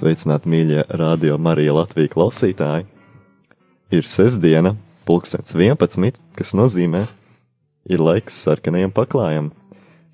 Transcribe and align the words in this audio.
Sveicināti, 0.00 0.48
mīļie 0.48 0.84
radio 0.96 1.34
Marija 1.36 1.74
Latvija 1.76 2.08
klausītāji! 2.08 2.86
Ir 3.92 4.06
sestdiena, 4.08 4.70
pulkstens 5.04 5.52
11, 5.52 6.16
kas 6.38 6.54
nozīmē, 6.56 7.02
ir 7.84 8.00
laiks 8.00 8.38
sarkanajam 8.46 8.94
paklājam. 8.96 9.50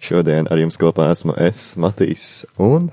Šodien 0.02 0.50
ar 0.50 0.58
jums 0.58 0.80
kopā 0.82 1.06
esmu 1.12 1.36
es, 1.38 1.76
Matīs, 1.78 2.24
un 2.58 2.88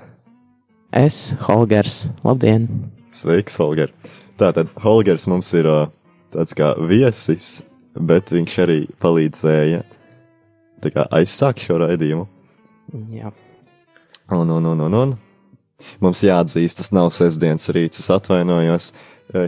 Es, 0.94 1.32
Holgers, 1.48 2.04
labdien! 2.22 2.68
Sveiks, 3.10 3.58
Holger! 3.58 3.90
Tātad 4.38 4.70
Holgers 4.86 5.26
mums 5.26 5.50
ir 5.58 5.66
tāds 6.30 6.54
kā 6.54 6.76
viesis, 6.78 7.64
bet 7.98 8.30
viņš 8.36 8.58
arī 8.68 8.80
palīdzēja 9.02 9.82
kā 10.94 11.10
aizsākt 11.18 11.66
šo 11.66 11.82
raidījumu. 11.82 12.28
Jā, 13.10 13.34
Un, 14.30 14.48
un, 14.48 14.64
un, 14.64 14.80
un, 14.86 14.94
un. 15.02 15.20
Mums 16.04 16.22
jāatzīst, 16.24 16.78
tas 16.80 16.92
nav 16.94 17.10
sestdienas 17.14 17.68
rīts, 17.74 18.00
es 18.02 18.10
atvainojos. 18.12 18.92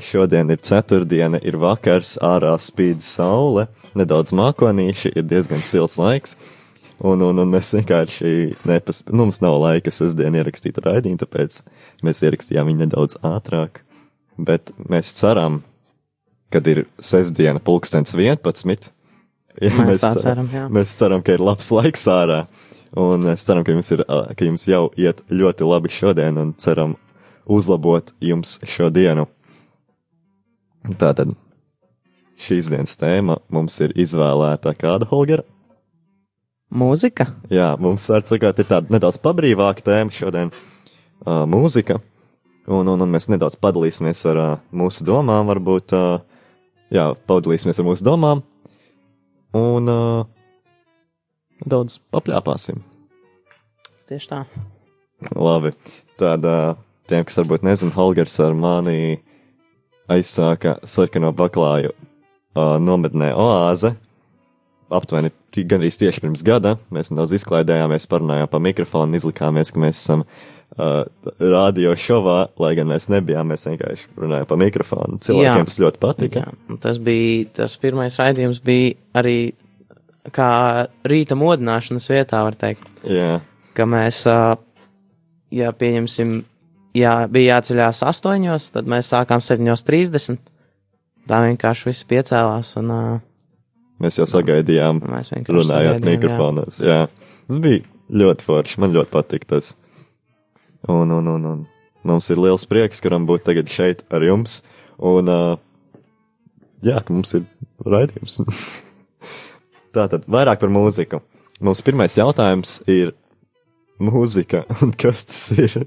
Šodien 0.03 0.51
ir 0.51 0.63
ceturtdiena, 0.65 1.39
ir 1.45 1.59
vakars, 1.61 2.17
ārā 2.25 2.55
spīd 2.61 3.03
saule, 3.05 3.67
nedaudz 3.99 4.33
mākonīši, 4.35 5.13
ir 5.21 5.27
diezgan 5.29 5.63
silts 5.63 5.99
laiks. 6.01 6.35
Un, 6.97 7.21
un, 7.21 7.37
un 7.43 7.51
mēs 7.53 7.75
vienkārši 7.77 8.31
nepaspējām, 8.65 9.13
nu, 9.13 9.27
mums 9.27 9.43
nav 9.45 9.59
laika 9.61 9.93
sestdien 9.93 10.39
ierakstīt 10.39 10.81
raidījumu, 10.81 11.21
tāpēc 11.21 11.61
mēs 12.07 12.23
ierakstījām 12.25 12.71
viņu 12.71 12.87
nedaudz 12.87 13.19
ātrāk. 13.21 13.83
Bet 14.41 14.73
mēs 14.81 15.13
ceram, 15.19 15.61
kad 16.53 16.69
ir 16.73 16.87
sestdiena, 16.97 17.61
pulkstens 17.61 18.17
11. 18.17 18.91
Ja 19.61 19.73
Mēs 19.89 20.05
tā 20.05 20.13
ceram, 20.21 20.49
jā. 20.53 20.67
Mēs 20.73 20.93
ceram, 20.99 21.23
ka 21.25 21.37
ir 21.37 21.45
labs 21.45 21.71
laiks 21.73 22.05
ārā. 22.13 22.45
Un 22.97 23.29
es 23.29 23.45
ceram, 23.45 23.65
ka 23.65 23.75
jums, 23.75 23.91
ir, 23.93 24.03
ka 24.09 24.47
jums 24.47 24.65
jau 24.65 24.87
iet 24.97 25.21
ļoti 25.29 25.67
labi 25.69 25.91
šodien, 25.93 26.39
un 26.41 26.55
ceram 26.57 26.95
uzlabot 27.45 28.15
jums 28.25 28.57
šo 28.65 28.89
dienu. 28.89 29.27
Tātad 30.97 31.35
šīs 32.41 32.71
dienas 32.73 32.97
tēma 32.97 33.37
mums 33.53 33.77
ir 33.85 33.93
izvēlēta 33.97 34.73
kāda 34.79 35.09
Holgera. 35.11 35.45
mūzika. 36.73 37.29
Jā, 37.51 37.77
mums 37.79 38.09
var 38.11 38.25
sakāt, 38.27 38.59
ir 38.59 38.69
tāda 38.71 38.93
nedaudz 38.93 39.19
pabrīvāka 39.23 39.85
tēma 39.87 40.11
šodien 40.13 40.51
uh,- 40.51 41.45
mūzika. 41.55 42.01
Un, 42.67 42.89
un, 42.89 43.01
un 43.01 43.13
mēs 43.13 43.29
nedaudz 43.31 43.55
padalīsimies 43.63 44.25
ar 44.27 44.41
uh, 44.41 44.57
mūsu 44.73 45.05
domām, 45.07 45.47
varbūt. 45.47 45.93
Uh, 45.95 46.57
jā, 46.91 47.13
padalīsimies 47.29 47.79
ar 47.79 47.87
mūsu 47.87 48.07
domām. 48.09 48.43
Un 49.55 49.89
uh, 49.93 50.27
daudz 51.65 52.01
papļāpāsim. 52.15 52.83
Tieši 54.11 54.31
tā. 54.31 54.43
Labi. 55.35 55.73
Tad 56.21 56.45
tiem, 57.09 57.25
kas 57.27 57.39
varbūt 57.41 57.65
nezina, 57.67 57.95
Holgers 57.97 58.37
ar 58.45 58.57
mani 58.57 59.21
aizsāka 60.13 60.77
sarkano 60.87 61.33
baklāju 61.37 61.93
uh, 61.93 62.77
nometnē 62.83 63.33
Oāze. 63.37 63.95
Aptuveni 64.87 65.33
gandrīz 65.67 65.99
tieši 65.99 66.23
pirms 66.23 66.45
gada 66.47 66.77
mēs 66.95 67.11
nedaudz 67.11 67.33
izklaidējāmies, 67.41 68.07
parunājām 68.11 68.51
pa 68.53 68.61
mikrofonu, 68.63 69.19
izlikāmies, 69.19 69.73
ka 69.75 69.83
mēs 69.83 69.99
esam 69.99 70.23
uh, 70.23 71.03
radio 71.43 71.97
šovā, 71.99 72.39
lai 72.63 72.73
gan 72.79 72.93
mēs 72.93 73.09
nebijām, 73.11 73.51
mēs 73.51 73.67
vienkārši 73.67 74.13
runājām 74.23 74.51
pa 74.51 74.61
mikrofonu. 74.63 75.19
Cilvēkiem 75.27 75.65
Jā. 75.65 75.69
tas 75.73 75.81
ļoti 75.83 76.03
patika. 76.03 76.45
Jā, 76.45 76.79
tas 76.85 77.01
bija, 77.03 77.49
tas 77.63 77.75
pirmais 77.83 78.19
raidījums 78.21 78.63
bija 78.67 78.95
arī 79.19 79.39
kā 80.35 80.51
rīta 81.07 81.37
modināšanas 81.39 82.11
vietā, 82.11 82.43
var 82.47 82.57
teikt, 82.59 82.87
Jā, 83.07 83.41
ka 83.77 83.87
mēs, 83.89 84.23
ja 85.55 85.73
pieņemsim, 85.77 86.37
ja 86.97 87.17
bija 87.31 87.57
jāceļās 87.57 88.03
astoņos, 88.11 88.71
tad 88.75 88.91
mēs 88.91 89.13
sākām 89.13 89.45
7.30. 89.45 90.41
Tā 91.27 91.41
vienkārši 91.43 91.89
viss 91.89 92.07
piecēlās 92.07 92.77
un 92.79 92.93
mēs 94.03 94.21
jau 94.21 94.29
sagaidījām, 94.31 95.03
mēs 95.11 95.33
runājot 95.35 95.67
sagaidījām, 95.73 96.07
jā. 96.07 96.13
mikrofonos. 96.13 96.81
Jā. 96.85 97.01
Tas 97.49 97.61
bija 97.63 97.83
ļoti 98.23 98.47
forši, 98.47 98.81
man 98.83 98.95
ļoti 98.95 99.13
patika 99.15 99.57
tas. 99.57 99.75
Un, 100.87 101.11
un, 101.11 101.27
un, 101.33 101.47
un 101.51 101.65
mums 102.07 102.31
ir 102.31 102.39
liels 102.39 102.67
prieks, 102.71 103.03
ka 103.03 103.11
varam 103.11 103.27
būt 103.27 103.47
tagad 103.49 103.71
šeit 103.73 104.07
ar 104.15 104.23
jums. 104.23 104.61
Un, 105.03 105.31
jā, 106.87 107.03
ka 107.03 107.11
mums 107.11 107.35
ir 107.35 107.47
raidījums. 107.83 108.43
Tātad, 109.97 110.27
vairāk 110.29 110.61
par 110.61 110.73
mūziku. 110.73 111.23
Mums 111.65 111.81
pirmais 111.85 112.13
jautājums 112.19 112.79
ir 112.93 113.15
mūzika, 114.03 114.65
un 114.85 114.93
kas 114.99 115.25
tas 115.29 115.45
ir? 115.57 115.87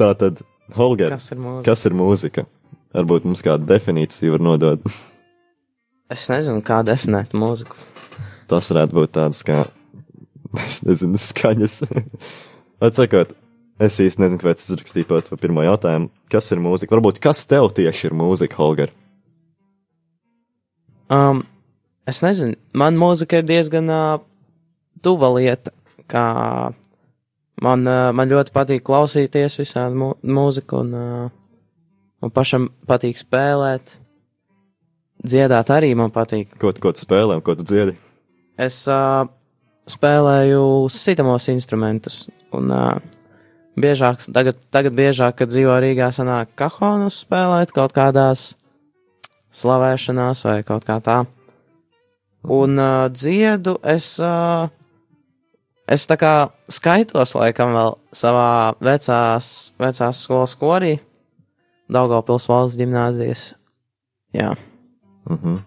Tātad, 0.00 0.40
Holger, 0.76 1.12
Kas 1.16 1.28
ir 1.34 1.40
mūzika? 1.42 1.66
kas 1.66 1.84
ir 1.90 1.96
mūzika? 1.98 2.46
Varbūt 2.94 3.26
mums 3.28 3.42
kādu 3.46 3.68
definīciju 3.70 4.36
var 4.38 4.46
nodot. 4.52 4.86
Es 6.10 6.24
nezinu, 6.26 6.58
kā 6.66 6.80
definēt 6.82 7.36
mūziku. 7.38 7.76
Tas 8.50 8.66
varētu 8.72 8.96
būt 8.96 9.12
tāds 9.14 9.44
kā, 9.46 9.60
es 10.64 10.80
nezinu, 10.82 11.20
skaņas. 11.22 11.76
Atsakot, 12.82 13.36
es 13.78 13.98
īsti 14.02 14.24
nezinu, 14.24 14.40
kāpēc 14.42 14.58
es 14.58 14.72
uzrakstīju 14.72 15.06
pat 15.06 15.28
par 15.30 15.38
pirmo 15.38 15.62
jautājumu. 15.62 16.08
Kas 16.34 16.50
ir 16.50 16.58
mūzika? 16.64 16.96
Varbūt 16.96 17.20
kas 17.22 17.44
tev 17.46 17.68
tieši 17.78 18.08
ir 18.08 18.16
mūzika, 18.18 18.58
Holger? 18.58 18.90
Um, 21.14 21.44
es 22.08 22.20
nezinu, 22.24 22.56
man 22.76 22.98
mūzika 23.00 23.40
ir 23.40 23.48
diezgan 23.48 23.90
uh, 23.92 24.20
tuva 25.04 25.32
lieta, 25.36 25.72
kā 26.10 26.24
man, 27.62 27.84
uh, 27.88 28.10
man 28.16 28.30
ļoti 28.30 28.54
patīk 28.54 28.84
klausīties 28.86 29.58
visādi 29.60 29.98
mū 30.00 30.12
mūziku, 30.22 30.84
un 30.84 30.94
uh, 30.96 31.66
man 32.22 32.34
pašam 32.34 32.70
patīk 32.88 33.20
spēlēt. 33.20 33.98
Dziedāt 35.20 35.68
arī 35.74 35.92
man 35.98 36.12
patīk. 36.14 36.54
Ko, 36.60 36.72
ko 36.72 36.94
tu 36.96 37.02
spēlē 37.04 37.36
un 37.36 37.44
ko 37.44 37.52
tu 37.58 37.66
dziedi? 37.68 37.92
Es 38.60 38.82
uh, 38.88 39.26
spēlēju 39.90 40.62
sitamos 40.92 41.48
instrumentus, 41.52 42.22
un 42.56 42.72
uh, 42.72 42.94
biežāk, 43.80 44.24
tagad, 44.32 44.58
tagad 44.72 44.96
biežāk, 44.96 45.36
kad 45.40 45.52
dzīvo 45.52 45.76
Rīgā, 45.82 46.10
sanāk 46.14 46.54
kahonus 46.58 47.20
spēlēt 47.24 47.74
kaut 47.76 47.94
kādās 47.96 48.54
slavēšanās 49.54 50.44
vai 50.46 50.60
kaut 50.66 50.86
kā 50.88 51.00
tā. 51.04 51.22
Un 52.42 52.78
uh, 52.80 53.08
dziedu 53.12 53.76
es, 53.84 54.14
uh, 54.24 54.70
es 55.88 56.06
tā 56.08 56.16
kā 56.20 56.34
skaitos 56.72 57.34
laikam 57.36 57.74
vēl 57.76 57.96
savā 58.16 58.50
vecās, 58.80 59.72
vecās 59.80 60.24
skolas 60.24 60.56
korī, 60.56 60.96
Daugavpils 61.90 62.46
valsts 62.48 62.78
ģimnāzijas. 62.78 63.50
Jā. 64.36 64.54
Mhm. 65.28 65.58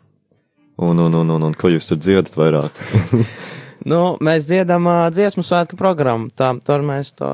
Un, 0.83 0.99
un, 0.99 1.13
un, 1.13 1.29
un, 1.35 1.43
un 1.49 1.53
ko 1.53 1.69
jūs 1.69 1.85
tur 1.91 1.99
dziedat 2.01 2.33
vairāk? 2.37 2.79
Nu, 3.83 4.15
mēs 4.23 4.45
dziedam 4.47 4.85
uh, 4.87 5.09
dziesmu 5.11 5.43
svētku 5.43 5.75
programmu. 5.75 6.29
Tā, 6.31 6.53
tur 6.63 6.83
mēs 6.87 7.11
to. 7.19 7.27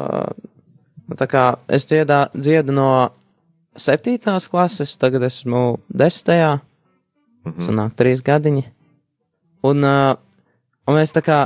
Nu, 1.05 1.17
tā 1.17 1.27
kā 1.29 1.43
es 1.69 1.85
dziedā, 1.89 2.23
dziedu 2.33 2.73
no 2.73 2.89
septītās 3.77 4.47
klases, 4.49 4.95
tagad 4.97 5.27
esmu 5.29 5.77
desmitajā. 5.93 6.55
Mhm. 7.45 7.61
Sanāk, 7.65 7.93
trīs 7.99 8.25
gadiņi. 8.25 8.65
Un, 9.65 9.83
uh, 9.83 10.13
un 10.87 10.99
mēs 10.99 11.13
tā 11.15 11.23
kā 11.25 11.39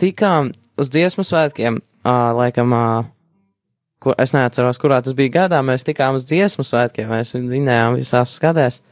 tikām 0.00 0.50
uz 0.80 0.90
dziesmu 0.90 1.24
svētkiem, 1.26 1.78
uh, 1.78 2.32
laikam, 2.38 2.74
uh, 2.74 3.06
kur, 4.02 4.16
es 4.20 4.34
neatceros, 4.34 4.80
kurā 4.82 5.00
tas 5.04 5.16
bija 5.16 5.36
gadā, 5.44 5.62
mēs 5.66 5.86
tikām 5.86 6.18
uz 6.18 6.26
dziesmu 6.28 6.66
svētkiem, 6.66 7.08
mēs 7.12 7.36
vinējām 7.38 8.00
visās 8.00 8.34
skadēs. 8.38 8.82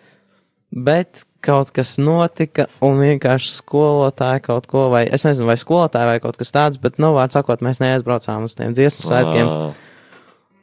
Bet 0.72 1.26
kaut 1.44 1.72
kas 1.74 1.98
notika, 2.00 2.68
un 2.80 3.03
vienkārši 3.03 3.50
skolotāji 3.59 4.44
kaut 4.47 4.68
ko, 4.70 4.86
vai 4.94 5.03
es 5.04 5.26
nezinu, 5.26 5.50
vai 5.50 5.58
skolotāji 5.60 6.08
vai 6.15 6.20
kaut 6.22 6.38
kas 6.41 6.54
tāds, 6.54 6.80
bet, 6.80 6.97
nu, 7.03 7.12
vārds 7.18 7.36
sakot, 7.36 7.65
mēs 7.66 7.82
neaizbraucām 7.82 8.47
uz 8.47 8.54
tiem 8.56 8.76
dziesmu 8.78 9.08
svētkiem. 9.10 9.50
Ā, 9.50 9.72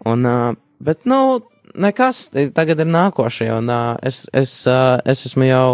Un, 0.07 0.23
uh, 0.23 0.55
bet, 0.79 1.03
nu, 1.03 1.41
nekas, 1.75 2.29
tagad 2.55 2.79
ir 2.79 2.87
nākošie, 2.87 3.49
un 3.51 3.71
uh, 3.71 3.97
es, 4.05 4.23
es, 4.31 4.53
uh, 4.69 4.95
es 5.03 5.25
esmu 5.27 5.49
jau 5.49 5.71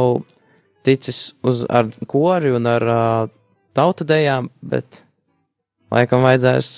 ticis 0.85 1.33
uz 1.45 1.63
ar 1.69 1.89
kori 2.09 2.53
un 2.55 2.69
ar 2.69 2.85
uh, 2.85 3.33
tautadējām, 3.75 4.49
bet 4.65 5.03
laikam 5.93 6.25
vajadzēs 6.25 6.69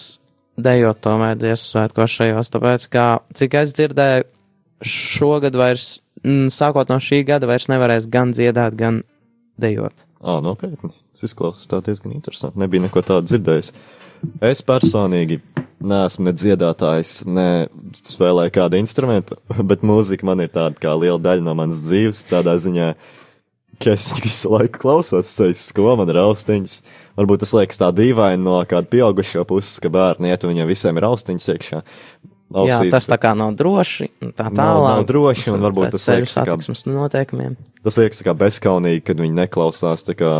dejot 0.57 1.03
tomēr 1.05 1.37
dziesmu 1.37 1.73
svētkos 1.73 2.17
šajos, 2.17 2.51
tāpēc, 2.53 2.87
kā, 2.93 3.07
cik 3.37 3.59
es 3.61 3.75
dzirdēju, 3.77 4.25
šogad 4.87 5.57
vairs, 5.57 5.99
mm, 6.23 6.49
sākot 6.53 6.89
no 6.91 6.97
šī 7.03 7.23
gada, 7.27 7.49
vairs 7.49 7.69
nevarēs 7.71 8.09
gan 8.13 8.33
dziedāt, 8.33 8.77
gan 8.77 9.03
dejot. 9.61 10.07
Ā, 10.17 10.39
nopietni. 10.41 10.91
Tas 11.13 11.27
izklausās 11.29 11.69
tā 11.69 11.81
diezgan 11.85 12.15
interesanti. 12.15 12.59
Nebija 12.61 12.87
neko 12.87 13.03
tādu 13.05 13.29
dzirdējis. 13.29 13.71
Es 14.41 14.63
personīgi 14.65 15.39
neesmu 15.77 16.25
ne 16.25 16.33
dziedātājs, 16.33 17.11
ne 17.29 17.67
spēlēju 17.97 18.53
kādu 18.55 18.79
instrumentu, 18.81 19.37
bet 19.69 19.85
mūzika 19.85 20.25
man 20.25 20.41
ir 20.45 20.51
tāda 20.53 20.77
kā 20.81 20.95
liela 20.97 21.19
daļa 21.21 21.45
no 21.45 21.53
manas 21.57 21.83
dzīves, 21.85 22.23
tādā 22.31 22.57
ziņā, 22.61 22.91
ka 23.83 23.93
es 23.93 24.07
viņu 24.13 24.23
visu 24.29 24.51
laiku 24.53 24.81
klausos, 24.83 25.33
uz 25.43 25.65
skolu, 25.69 25.97
man 26.01 26.09
ir 26.13 26.21
austiņas. 26.23 26.79
Varbūt 27.17 27.43
tas 27.43 27.53
liekas 27.57 27.79
tā 27.81 27.91
dīvaini 27.97 28.43
no 28.45 28.59
kāda 28.69 28.89
pieaugušo 28.91 29.45
puses, 29.49 29.77
ka 29.83 29.89
bērni 29.93 30.29
iet 30.33 30.43
un 30.45 30.53
viņiem 30.53 30.69
visiem 30.69 30.97
ir 30.99 31.07
austiņas 31.09 31.47
iekšā. 31.55 31.83
Jā, 32.47 32.77
ausīs, 32.77 32.93
tas 32.93 33.09
tā 33.11 33.17
kā 33.19 33.33
nav 33.35 33.57
droši, 33.59 34.05
tā 34.37 34.45
Nav- 34.47 34.53
tālāk. 34.55 34.91
nav 35.01 35.05
droši, 35.09 35.49
un 35.51 35.65
varbūt 35.65 35.91
tas 35.97 36.05
liekas 36.07 36.35
kā- 36.47 36.85
noteikumiem. 36.87 37.57
Tas 37.83 37.97
liekas 37.99 38.23
kā 38.23 38.31
bezskaunīgi, 38.39 39.03
kad 39.03 39.19
viņi 39.19 39.35
neklausās 39.35 40.05
tā 40.07 40.15
kā 40.15 40.31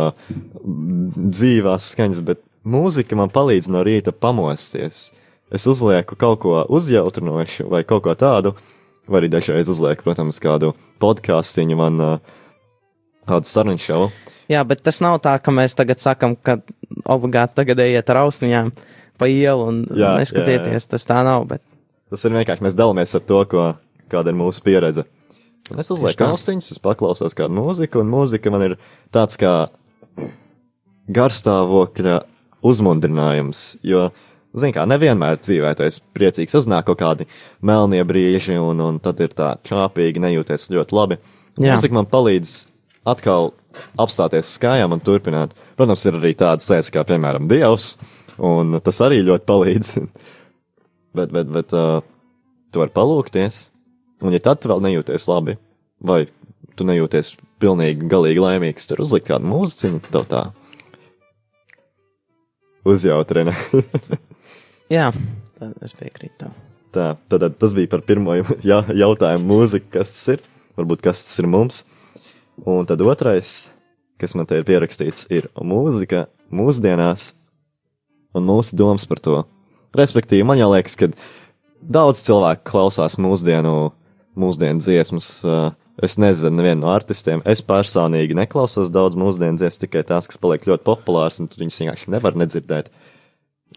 dzīvās 0.64 1.90
skaņas, 1.92 2.22
bet 2.24 2.40
mūzika 2.64 3.16
man 3.18 3.28
palīdz 3.32 3.68
no 3.72 3.84
rīta 3.84 4.12
pamosties. 4.12 5.10
Es 5.52 5.66
uzlieku 5.68 6.16
kaut 6.16 6.40
ko 6.44 6.64
uzjautrinošu 6.68 7.68
vai 7.68 7.82
kaut 7.88 8.04
ko 8.04 8.14
tādu, 8.18 8.54
vai 9.08 9.22
arī 9.22 9.30
dažreiz 9.32 9.68
uzlieku, 9.72 10.04
protams, 10.04 10.40
kādu 10.40 10.74
podkāstiņu 11.00 11.76
man 11.76 12.00
uh, 12.00 12.18
kādu 13.28 13.48
sarunu 13.48 13.80
šovu. 13.82 14.10
Jā, 14.48 14.62
bet 14.64 14.80
tas 14.84 15.02
nav 15.04 15.18
tā, 15.24 15.34
ka 15.44 15.52
mēs 15.52 15.76
tagad 15.76 16.00
sakam, 16.00 16.36
ka 16.40 16.58
obligāti 17.04 17.58
tagad 17.60 17.82
ejiet 17.84 18.10
ar 18.12 18.24
ausniņām 18.24 18.70
pa 19.20 19.28
ielu 19.28 19.66
un 19.68 19.82
Jā, 19.92 20.14
neskatieties. 20.16 20.88
Tas 20.88 21.04
tā 21.08 21.20
nav, 21.26 21.44
bet 21.50 21.62
Tas 22.08 22.24
ir 22.24 22.32
vienkārši 22.32 22.64
mēs 22.64 22.76
dalāmies 22.76 23.12
ar 23.18 23.24
to, 23.28 23.42
ko, 23.50 23.64
kāda 24.08 24.32
ir 24.32 24.38
mūsu 24.38 24.62
pieredze. 24.64 25.04
Un 25.68 25.82
es 25.82 25.90
uzlieku 25.92 26.24
austiņas, 26.24 26.70
es 26.72 26.80
paklausos 26.80 27.36
kādu 27.36 27.58
mūziku, 27.58 28.00
un 28.00 28.08
mūzika 28.08 28.52
man 28.52 28.64
ir 28.64 28.76
tāds 29.12 29.36
kā 29.40 29.68
garstāvokļa 31.12 32.22
uzmundrinājums, 32.68 33.66
jo, 33.84 34.06
zin 34.56 34.72
kā, 34.72 34.86
nevienmēr 34.88 35.36
dzīvē 35.42 35.74
tu 35.76 35.84
esi 35.84 36.00
priecīgs, 36.16 36.56
uznāk 36.62 36.88
kaut 36.88 37.02
kādi 37.02 37.28
melnie 37.60 38.00
brīži, 38.08 38.56
un, 38.56 38.80
un 38.80 39.02
tad 39.04 39.20
ir 39.24 39.36
tā 39.36 39.52
čāpīgi, 39.68 40.24
nejūties 40.24 40.70
ļoti 40.72 40.96
labi. 40.96 41.20
Jā. 41.58 41.74
Mūzika 41.76 41.98
man 42.00 42.08
palīdz 42.08 42.56
atkal 43.08 43.52
apstāties 44.00 44.52
uz 44.52 44.60
kājām 44.62 44.96
un 44.96 45.02
turpināt. 45.04 45.54
Protams, 45.78 46.04
ir 46.08 46.18
arī 46.18 46.34
tādas 46.38 46.68
lietas 46.70 46.92
kā, 46.94 47.04
piemēram, 47.08 47.48
Dievs, 47.50 47.92
un 48.38 48.78
tas 48.84 49.00
arī 49.04 49.20
ļoti 49.26 49.48
palīdz. 49.48 49.92
bet, 51.18 51.34
bet, 51.34 51.50
bet 51.52 51.74
uh, 51.76 52.00
tu 52.72 52.82
vari 52.82 52.94
palūkties, 52.94 53.68
un 54.24 54.34
ja 54.34 54.42
tad 54.44 54.62
tu 54.62 54.70
vēl 54.72 54.82
nejūties 54.84 55.28
labi, 55.30 55.58
vai 56.04 56.24
tu 56.78 56.86
nejūties 56.86 57.34
pilnīgi 57.62 58.08
galīgi 58.10 58.42
laimīgs, 58.42 58.86
tur 58.88 59.02
uzlikt 59.02 59.28
kādu 59.30 59.50
mūziķu, 59.50 60.00
tev 60.12 60.26
tā 60.30 60.44
uzjautrina. 62.88 63.54
jā, 64.96 65.10
tad 65.58 65.84
es 65.84 65.94
piekrītu 65.98 66.44
tam. 66.44 66.56
tā, 66.94 67.10
tad, 67.30 67.44
tas 67.60 67.74
bija 67.76 67.90
par 67.92 68.04
pirmo 68.06 68.36
ja, 68.70 68.82
jautājumu 68.86 69.50
mūzika, 69.52 69.98
kas 69.98 70.14
tas 70.14 70.36
ir, 70.36 70.44
varbūt 70.78 71.04
kas 71.08 71.24
tas 71.26 71.42
ir 71.42 71.50
mums. 71.50 71.84
Un 72.66 72.86
tad 72.88 73.02
otrais, 73.04 73.68
kas 74.18 74.34
man 74.34 74.48
te 74.48 74.58
ir 74.58 74.66
pierakstīts, 74.66 75.28
ir 75.30 75.46
mūzika 75.54 76.26
mūsdienās 76.50 77.32
un 78.36 78.48
mūsu 78.48 78.78
domas 78.78 79.06
par 79.08 79.22
to. 79.22 79.42
Respektīvi, 79.96 80.46
man 80.46 80.58
jau 80.60 80.70
liekas, 80.72 80.96
ka 80.98 81.10
daudz 81.80 82.22
cilvēku 82.26 82.66
klausās 82.68 83.18
mūsdienu, 83.20 83.92
mūsdienu 84.38 84.82
dziesmas. 84.84 85.30
Es 85.98 86.14
nezinu, 86.14 86.60
nevienu 86.60 86.84
no 86.84 86.92
artistiem. 86.94 87.40
Es 87.48 87.58
personīgi 87.66 88.36
neklausos 88.38 88.92
daudz 88.94 89.18
mūsdienu 89.18 89.58
dziesmu, 89.58 89.82
tikai 89.82 90.04
tās, 90.06 90.28
kas 90.30 90.38
paliek 90.38 90.68
ļoti 90.68 90.86
populāras, 90.86 91.40
un 91.42 91.48
tu 91.50 91.58
viņas 91.58 91.80
vienkārši 91.82 92.12
nevar 92.14 92.38
nedzirdēt. 92.38 92.92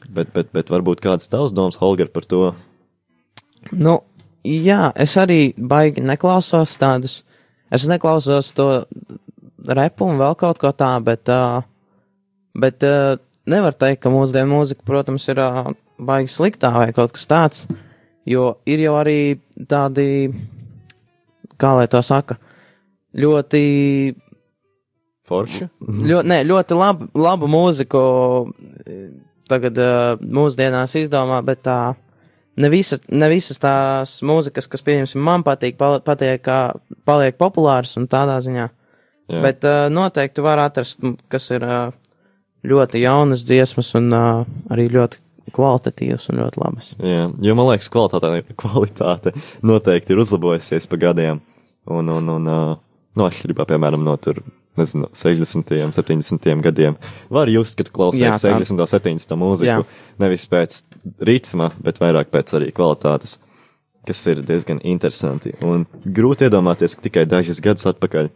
Bet, 0.05 0.29
bet, 0.35 0.51
bet 0.53 0.69
varbūt 0.69 1.01
kāds 1.01 1.25
tavs 1.31 1.55
domas, 1.57 1.79
Holger, 1.81 2.11
par 2.13 2.27
to? 2.29 2.43
Nu, 3.73 3.97
jā, 4.45 4.91
es 4.93 5.17
arī 5.17 5.39
baigi 5.57 6.05
neklausos 6.05 6.77
tādus. 6.81 7.21
Es 7.71 7.87
neklausos 7.87 8.51
to 8.55 8.67
repu 9.71 10.09
un 10.09 10.19
vēl 10.19 10.35
kaut 10.39 10.59
ko 10.59 10.73
tā, 10.75 10.91
bet, 11.05 11.29
uh, 11.31 11.61
bet 12.57 12.83
uh, 12.83 13.15
nevar 13.49 13.77
teikt, 13.77 14.01
ka 14.03 14.11
mūsdienu 14.11 14.51
mūzika, 14.51 14.83
protams, 14.87 15.27
ir 15.31 15.39
uh, 15.39 15.71
baigi 16.01 16.33
sliktā 16.33 16.73
vai 16.75 16.89
kaut 16.95 17.15
kas 17.15 17.29
tāds. 17.29 17.63
Jo 18.27 18.57
ir 18.69 18.83
jau 18.83 18.97
arī 18.99 19.39
tādi, 19.69 20.29
kā 21.61 21.71
lai 21.79 21.87
to 21.89 22.03
saka, 22.05 22.37
ļoti 23.17 23.63
Forši? 25.31 25.67
Ļoti, 25.79 26.27
ne, 26.27 26.41
ļoti 26.43 26.75
labu, 26.75 27.07
labu 27.15 27.47
mūziku 27.47 27.99
tagad 29.51 29.77
uh, 29.79 30.19
mūsdienās 30.19 30.95
izdomā, 30.99 31.39
bet 31.45 31.63
tā 31.63 31.77
ne, 32.55 32.69
visa, 32.69 32.99
ne 33.11 33.29
visas 33.31 33.61
tās 33.61 34.17
mūzikas, 34.27 34.67
kas, 34.71 34.83
pieņemsim, 34.85 35.21
man 35.23 35.45
patīk, 35.47 35.77
patiek, 36.05 36.41
kā 36.43 36.59
paliek 37.07 37.37
populāras 37.39 37.95
un 37.99 38.07
tādā 38.11 38.39
ziņā. 38.43 38.69
Jā. 39.31 39.41
Bet 39.43 39.67
uh, 39.67 39.85
noteikti 39.93 40.43
var 40.43 40.59
atrast, 40.65 40.99
kas 41.31 41.47
ir 41.55 41.63
uh, 41.63 41.91
ļoti 42.67 43.03
jaunas 43.05 43.45
dziesmas 43.47 43.93
un 43.99 44.09
uh, 44.11 44.41
arī 44.73 44.89
ļoti 44.91 45.21
kvalitatīvas 45.55 46.29
un 46.31 46.41
ļoti 46.43 46.61
labas. 46.61 46.91
Jā, 46.99 47.27
jo 47.43 47.55
man 47.57 47.71
liekas, 47.71 47.89
kvalitāte, 47.93 48.43
kvalitāte 48.61 49.35
noteikti 49.65 50.15
ir 50.15 50.23
uzlabojusies 50.23 50.89
pa 50.91 50.99
gadiem. 51.01 51.41
Un, 51.91 52.11
un, 52.13 52.27
un 52.29 52.49
uh, 52.51 52.73
no 53.17 53.27
atšķirībā, 53.27 53.65
piemēram, 53.69 54.03
no 54.05 54.13
tur, 54.21 54.43
nezinu, 54.77 55.07
60. 55.13 55.71
un 55.85 55.91
70. 55.91 56.61
gadiem. 56.63 56.95
Var 57.29 57.47
just, 57.51 57.77
ka 57.77 57.83
tu 57.83 57.91
klausies 57.91 58.21
Jā, 58.21 58.31
tā- 58.31 58.57
60. 58.59 58.79
un 58.79 58.87
70. 58.87 59.35
mūziku, 59.37 59.83
Jā. 59.83 59.85
nevis 60.19 60.45
pēc 60.47 60.83
ritma, 61.19 61.71
bet 61.83 61.99
vairāk 61.99 62.31
pēc 62.31 62.53
arī 62.59 62.71
kvalitātes, 62.71 63.37
kas 64.07 64.21
ir 64.27 64.41
diezgan 64.41 64.79
interesanti. 64.83 65.53
Un 65.61 65.85
grūti 66.05 66.47
iedomāties, 66.49 66.95
ka 66.95 67.01
tikai 67.09 67.25
dažas 67.29 67.59
gadus 67.61 67.85
atpakaļ, 67.91 68.29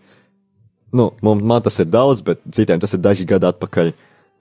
nu, 0.94 1.12
man, 1.24 1.42
man 1.44 1.62
tas 1.66 1.80
ir 1.80 1.86
daudz, 1.86 2.22
bet 2.22 2.40
citiem 2.52 2.80
tas 2.80 2.94
ir 2.94 3.00
daži 3.00 3.26
gadi 3.26 3.48
atpakaļ, 3.50 3.94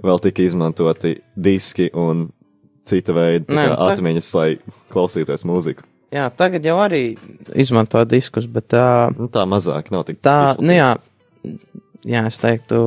vēl 0.05 0.21
tika 0.21 0.43
izmantoti 0.43 1.21
diski 1.37 1.89
un 1.95 2.27
cita 2.85 3.15
veida 3.17 3.47
tā 3.47 3.55
Nē, 3.57 3.65
kā 3.71 3.77
ta- 3.79 3.89
atmiņas, 3.95 4.35
lai 4.37 4.59
klausītos 4.93 5.47
mūziku. 5.49 5.87
Jā, 6.15 6.29
tagad 6.31 6.63
jau 6.63 6.77
arī 6.79 7.17
izmanto 7.59 7.99
diskus, 8.07 8.45
bet 8.47 8.75
uh, 8.77 9.09
Nu, 9.17 9.27
tā 9.33 9.43
mazāk 9.49 9.89
nav 9.91 10.05
tik 10.07 10.21
tā, 10.23 10.53
izplatīts. 10.55 10.61
nu 10.63 10.73
jā, 10.77 10.91
jā, 12.09 12.25
es 12.31 12.39
teiktu, 12.43 12.79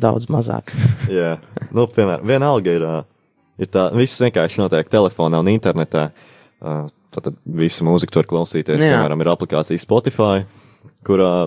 daudz 0.00 0.28
mazāk. 0.32 0.72
Jā, 1.18 1.36
nu, 1.74 1.86
piemēram, 1.90 2.26
vienalga 2.28 2.76
ir, 2.78 2.86
ir 3.60 3.70
tā, 3.72 3.88
viss 3.96 4.22
vienkārši 4.24 4.62
notiek 4.62 4.88
telefonā 4.92 5.42
un 5.44 5.52
internetā. 5.52 6.10
ā, 6.60 6.76
Tātad 7.16 7.36
visu 7.48 7.84
mūziku 7.86 8.18
var 8.18 8.26
klausīties. 8.28 8.82
Jā. 8.82 8.96
Piemēram, 8.98 9.22
ir 9.24 9.28
aplikācija 9.32 9.80
Spotify, 9.80 10.42
kurā, 11.06 11.46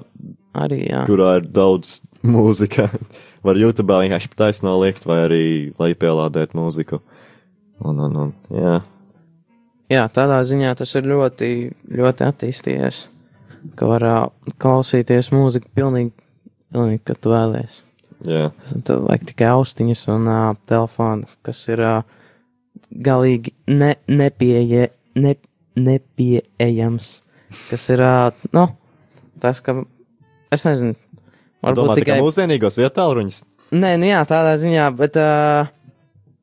Arī, 0.57 0.79
jā. 0.87 1.03
kurā 1.05 1.35
ir 1.37 1.49
daudz 1.53 1.99
mūzika. 2.25 2.87
Var 3.45 3.55
YouTube 3.59 3.93
vienkārši 4.01 4.31
taisnā 4.35 4.73
liekt, 4.81 5.05
vai 5.07 5.19
arī 5.27 5.43
lai 5.79 5.93
pielādētu 5.95 6.57
mūziku. 6.57 6.97
Un, 7.85 8.01
un, 8.07 8.17
un, 8.25 8.33
jā, 8.51 8.79
Jā, 9.89 10.03
tādā 10.13 10.37
ziņā 10.45 10.75
tas 10.77 10.91
ir 10.99 11.07
ļoti, 11.09 11.47
ļoti 11.97 12.25
attīstījies, 12.27 12.97
ka 13.79 13.87
var 13.89 14.03
klausīties 14.61 15.31
mūziku 15.33 15.71
pilnīgi, 15.73 16.11
pilnīgi, 16.73 17.03
kad 17.09 17.19
tu 17.23 17.33
vēlies. 17.33 17.81
jā, 18.27 18.49
Tad 18.85 19.05
vajag 19.05 19.27
tikai 19.31 19.51
austiņas 19.55 20.05
un 20.13 20.29
uh, 20.29 20.49
telefonu, 20.69 21.29
kas 21.45 21.61
ir 21.71 21.83
uh, 21.85 22.01
galīgi 22.89 23.53
ne, 23.71 23.93
nepieeja, 24.09 24.89
ne, 25.19 25.35
nepieejams. 25.79 27.11
Kas 27.69 27.87
ir, 27.93 28.03
uh, 28.05 28.49
nu, 28.55 28.67
tas, 29.41 29.61
ka, 29.65 29.79
es 30.53 30.65
nezinu, 30.67 30.97
varbūt 31.65 31.81
domā, 31.81 31.97
tikai 31.99 32.19
mūsdienīgos 32.21 32.79
vietāluņus. 32.81 33.43
Nē, 33.79 33.95
nu 34.01 34.09
jā, 34.09 34.21
tādā 34.29 34.55
ziņā, 34.61 34.89
bet, 34.97 35.17
uh, 35.21 35.69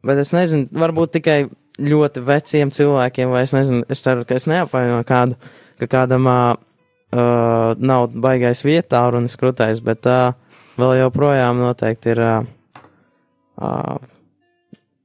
bet 0.07 0.23
es 0.23 0.33
nezinu, 0.35 0.71
varbūt 0.75 1.17
tikai 1.19 1.41
ļoti 1.83 2.23
veciem 2.25 2.73
cilvēkiem, 2.73 3.31
vai 3.35 3.45
es 3.45 3.53
nezinu, 3.55 3.85
es 3.93 4.03
ceru, 4.05 4.25
ka 4.27 4.39
es 4.39 4.47
neapvainoju 4.49 5.07
kādu, 5.09 5.39
ka 5.83 5.91
kādam 5.93 6.29
uh, 6.31 6.57
uh, 7.15 7.77
nav 7.79 8.11
baigais 8.11 8.65
vietā 8.67 9.05
runas 9.13 9.37
krūtais, 9.39 9.83
bet 9.85 10.09
uh, 10.11 10.35
vēl 10.81 10.99
joprojām 11.03 11.63
noteikti 11.63 12.15
ir 12.15 12.23
uh, 12.25 12.51
uh, 13.61 13.97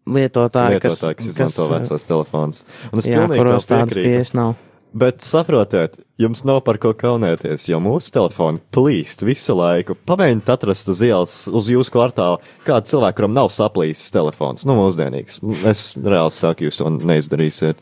lietotāji, 0.10 0.80
Lietotāji, 0.80 1.20
kas 1.20 1.32
izmanto 1.32 1.68
uh, 1.68 1.72
vecos 1.78 2.10
telefonus. 2.10 2.66
Un 2.92 3.04
es 3.04 3.10
Jā, 3.10 3.22
pilnīgi 3.22 3.44
kuros 3.44 3.70
tādas 3.70 3.98
pieejas 3.98 4.36
nav. 4.38 4.60
Bet 4.92 5.24
saprotiet, 5.24 6.02
jums 6.20 6.42
nav 6.44 6.58
par 6.68 6.76
ko 6.84 6.90
kaunēties, 6.92 7.70
jo 7.70 7.78
mūsu 7.80 8.12
telefoni 8.12 8.60
plīst 8.76 9.24
visu 9.24 9.56
laiku. 9.56 9.96
Pamēģiniet 9.96 10.50
atrast 10.52 10.92
uz 10.92 11.00
ielas, 11.08 11.36
uz 11.48 11.70
jūsu 11.72 11.94
kvartālu, 11.94 12.42
kādu 12.66 12.92
cilvēku, 12.92 13.22
kuram 13.22 13.38
nav 13.38 13.48
saplīsis 13.56 14.12
telefons, 14.12 14.68
nu, 14.68 14.76
mūsdienīgs. 14.82 15.40
Es 15.72 15.86
reāli 15.96 16.36
saku, 16.36 16.68
jūs 16.68 16.82
to 16.82 16.92
neizdarīsiet. 16.92 17.80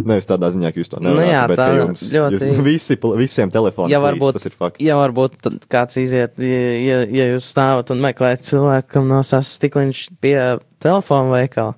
Nevis 0.00 0.24
tādā 0.30 0.48
ziņā, 0.54 0.70
ka 0.72 0.80
jūs 0.80 0.88
to 0.88 1.00
nevarat, 1.02 1.18
Nu 1.20 1.26
jā, 1.32 1.40
bet 1.50 1.58
tā 1.60 1.66
jums, 1.76 2.02
ļoti- 2.14 2.38
jūs 2.48 2.60
visi, 2.64 2.96
visiem 3.20 3.50
telefoniem 3.52 3.90
Ja 3.92 3.98
varbūt, 4.00 4.32
tas 4.38 4.46
ir 4.48 4.54
fakts. 4.56 4.80
ja 4.80 4.94
varbūt 4.96 5.34
kāds 5.68 5.98
iziet, 6.00 6.38
ja, 6.40 7.00
ja, 7.04 7.26
jūs 7.34 7.48
stāvat 7.52 7.90
un 7.92 8.00
meklējat 8.00 8.46
cilvēku, 8.48 8.88
kam 8.94 9.08
nosās 9.10 9.50
stikliņš 9.58 10.04
pie 10.22 10.36
telefona 10.80 11.34
veikala, 11.34 11.74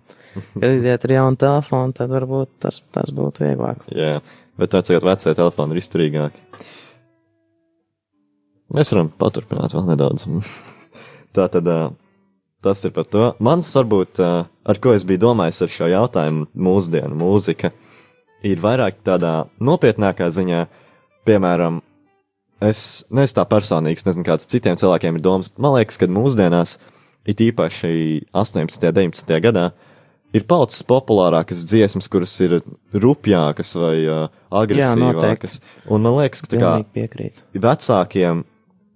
kad 0.55 0.69
iziet 0.79 1.05
ar 1.09 1.11
jaunu 1.17 1.37
telefonu, 1.41 1.93
tad 1.97 2.11
varbūt 2.15 2.49
tas, 2.63 2.79
tas 2.95 3.11
būtu 3.11 3.43
vieglāk. 3.49 3.83
Jā, 3.91 4.21
bet 4.61 4.71
vecajot 4.79 5.03
vecie 5.09 5.35
telefoni 5.35 5.75
ir 5.75 5.83
izturīgāki. 5.83 6.47
Mēs 8.73 8.93
varam 8.95 9.11
paturpināt 9.21 9.75
vēl 9.77 9.89
nedaudz. 9.91 10.29
Tā 11.37 11.47
tad 11.53 11.67
ā, 11.69 11.81
tas 12.65 12.85
ir 12.87 12.93
par 12.95 13.05
to. 13.11 13.33
Mans 13.45 13.69
varbūt, 13.77 14.21
ar 14.23 14.79
ko 14.85 14.93
es 14.97 15.05
biju 15.09 15.25
domājis 15.27 15.63
ar 15.67 15.73
šo 15.75 15.89
jautājumu, 15.91 16.47
mūsdienu 16.55 17.17
mūzika, 17.21 17.73
ir 18.47 18.63
vairāk 18.63 19.01
tādā 19.07 19.47
nopietnākā 19.63 20.29
ziņā, 20.35 20.65
piemēram, 21.29 21.81
es 22.63 23.05
neesmu 23.11 23.39
tā 23.39 23.47
personīgs, 23.51 24.05
nezinu, 24.07 24.27
kāds 24.27 24.51
citiem 24.51 24.79
cilvēkiem 24.79 25.19
ir 25.19 25.25
domas. 25.25 25.53
Man 25.59 25.77
liekas, 25.79 25.99
ka 26.01 26.11
mūsdienās, 26.11 26.77
it 27.29 27.43
īpaši 27.43 27.95
18. 28.35 28.89
un 28.91 28.95
19. 28.99 29.41
gadā, 29.47 29.67
ir 30.35 30.47
palicis 30.49 30.85
populārākas 30.89 31.65
dziesmas, 31.69 32.09
kuras 32.13 32.35
ir 32.45 32.61
rupjākas 32.95 33.75
vai 33.79 33.97
uh, 34.07 34.25
agresīvākas. 34.63 35.61
Un 35.93 36.09
man 36.09 36.19
liekas, 36.23 36.45
ka 36.45 36.55
tā 36.55 36.63
kā 36.63 36.73
piekrītu. 36.97 37.47
vecākiem 37.63 38.45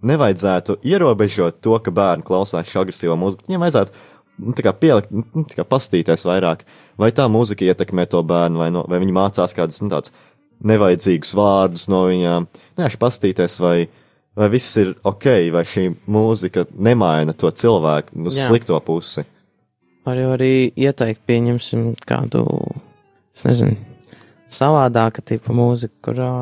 nevajadzētu 0.06 0.80
ierobežot 0.86 1.62
to, 1.64 1.78
ka 1.82 1.92
bērni 1.94 2.26
klausās 2.26 2.68
šo 2.70 2.84
agresīvo 2.84 3.16
mūziku. 3.18 3.46
Viņiem 3.48 3.64
vajadzētu 3.64 4.04
nu, 4.42 4.54
tā 4.56 4.64
kā 4.66 4.72
pielikt, 4.76 5.12
nu, 5.12 5.44
tā 5.48 5.60
kā 5.60 5.66
pastīties 5.68 6.26
vairāk, 6.28 6.64
vai 7.00 7.10
tā 7.14 7.26
mūzika 7.32 7.66
ietekmē 7.66 8.06
to 8.10 8.22
bērnu, 8.26 8.60
vai, 8.62 8.70
no, 8.74 8.84
vai 8.88 9.00
viņi 9.02 9.14
mācās 9.16 9.56
kādus 9.56 9.82
nu, 9.82 9.90
tādus 9.92 10.14
nevajadzīgus 10.66 11.34
vārdus 11.36 11.86
no 11.92 12.06
viņām. 12.08 12.48
Vienkārši 12.76 13.00
pastīties, 13.00 13.56
vai, 13.62 13.76
vai 14.38 14.50
viss 14.52 14.76
ir 14.80 14.94
ok, 15.06 15.28
vai 15.54 15.64
šī 15.68 15.88
mūzika 16.12 16.66
nemaina 16.72 17.36
to 17.36 17.50
cilvēku 17.52 18.26
uz 18.28 18.38
Jā. 18.40 18.50
slikto 18.50 18.78
pusi. 18.84 19.26
Var 20.06 20.20
jau 20.20 20.30
arī 20.36 20.70
ieteikt, 20.70 21.24
pieņemsim 21.26 21.88
kādu, 22.06 22.44
es 23.34 23.42
nezinu, 23.46 23.74
savādāka 24.52 25.24
tipa 25.26 25.54
mūziku, 25.56 25.98
kurā 26.08 26.32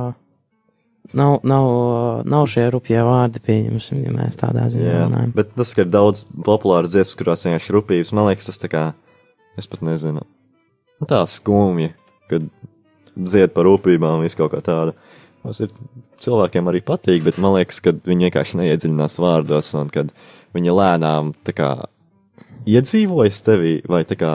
nav, 1.12 1.40
nav, 1.46 1.66
nav 2.28 2.46
šie 2.50 2.68
rupjie 2.72 3.00
vārdi, 3.04 3.42
pieņemsim, 3.44 4.04
ja 4.06 4.14
mēs 4.14 4.38
tādā 4.40 4.68
ziņā 4.72 4.86
Jā, 4.86 5.00
runājam. 5.06 5.34
bet 5.36 5.52
tas, 5.58 5.74
ka 5.76 5.84
ir 5.84 5.90
daudz 5.92 6.24
populāru 6.46 6.90
dziesmu, 6.90 7.18
kurās 7.20 7.44
vienkārši 7.46 7.74
rupības, 7.76 8.12
man 8.16 8.30
liekas, 8.30 8.48
tas 8.50 8.62
tā 8.62 8.70
kā, 8.72 8.84
es 9.60 9.68
pat 9.70 9.84
nezinu, 9.86 10.24
nu, 10.24 11.08
tā 11.10 11.20
skumji, 11.30 11.92
kad 12.30 12.46
dzied 13.14 13.52
par 13.54 13.68
rūpībām, 13.68 14.24
visu 14.24 14.40
kaut 14.40 14.54
kā 14.56 14.62
tādu. 14.64 14.96
Tas 15.44 15.60
ir 15.60 15.74
cilvēkiem 16.24 16.70
arī 16.70 16.80
patīk, 16.80 17.20
bet 17.26 17.36
man 17.42 17.58
liekas, 17.58 17.82
ka 17.84 17.92
viņi 17.92 18.30
vienkārši 18.30 18.62
neiedziļinās 18.62 19.18
vārdos, 19.20 19.74
un 19.76 19.90
kad 19.92 20.08
viņi 20.56 20.72
lēnām 20.72 21.34
tā 21.44 21.52
kā 21.52 21.68
iedzīvojas 22.64 23.42
tevī, 23.44 23.74
vai 23.88 24.02
tā 24.08 24.16
kā, 24.16 24.32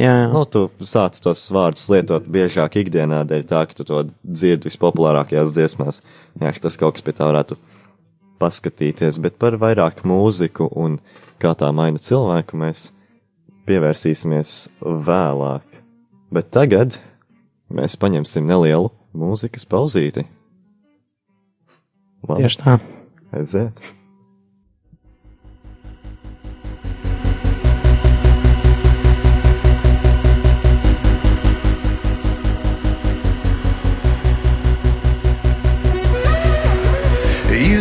Jā, 0.00 0.12
jā. 0.22 0.28
nu, 0.32 0.42
tu 0.48 0.64
sāc 0.88 1.18
tos 1.20 1.44
vārdus 1.52 1.84
lietot 1.92 2.24
biežāk 2.32 2.78
ikdienā, 2.80 3.22
dēļ 3.28 3.44
tā, 3.48 3.60
ka 3.68 3.76
tu 3.76 3.84
to 3.88 4.06
dzirdi 4.24 4.70
vispopulārākajās 4.70 5.52
dziesmās. 5.52 6.00
Jā, 6.40 6.52
tas 6.64 6.78
kaut 6.80 6.96
kas 6.96 7.04
pie 7.04 7.12
tā 7.18 7.28
varētu 7.28 7.58
paskatīties, 8.40 9.20
bet 9.22 9.36
par 9.42 9.58
vairāk 9.60 10.00
mūziku 10.08 10.70
un 10.80 10.96
kā 11.42 11.52
tā 11.58 11.68
maina 11.76 12.00
cilvēku 12.00 12.56
mēs 12.58 12.88
pievērsīsimies 13.68 14.56
vēlāk. 14.80 15.80
Bet 16.32 16.48
tagad 16.56 16.96
mēs 17.72 17.98
paņemsim 18.00 18.48
nelielu 18.48 18.88
mūzikas 19.12 19.68
pauzīti. 19.68 20.24
Labi, 22.24 22.46
Tieši 22.46 22.62
tā. 22.62 22.78
aiziet! 23.36 23.92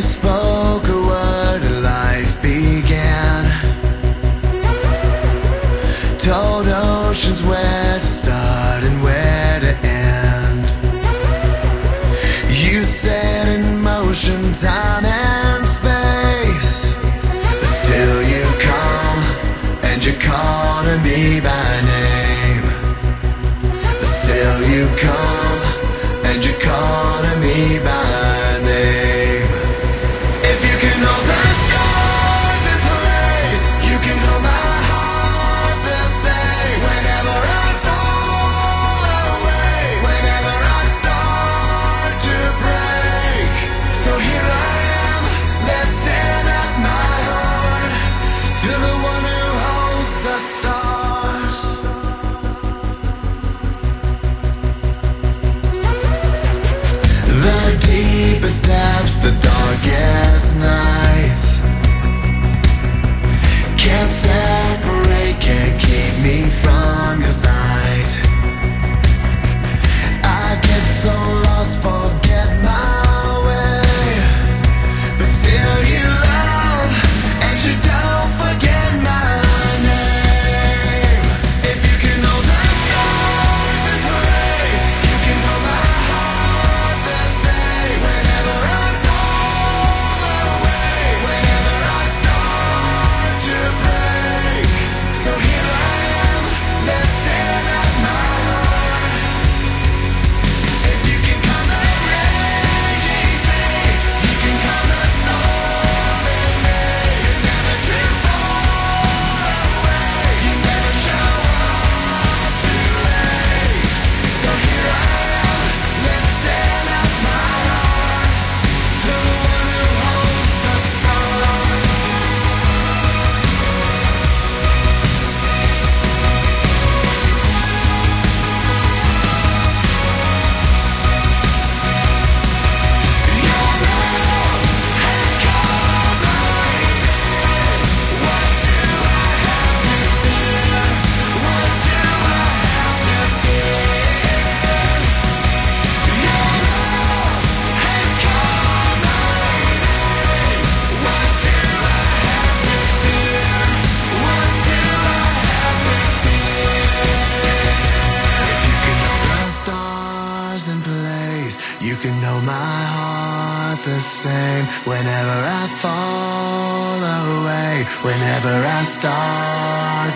Spoke 0.01 1.00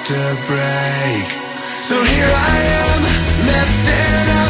to 0.05 0.37
break. 0.45 1.27
So 1.81 1.97
here 2.03 2.29
I 2.29 2.57
am, 2.85 3.01
lifting 3.49 4.27
up 4.37 4.44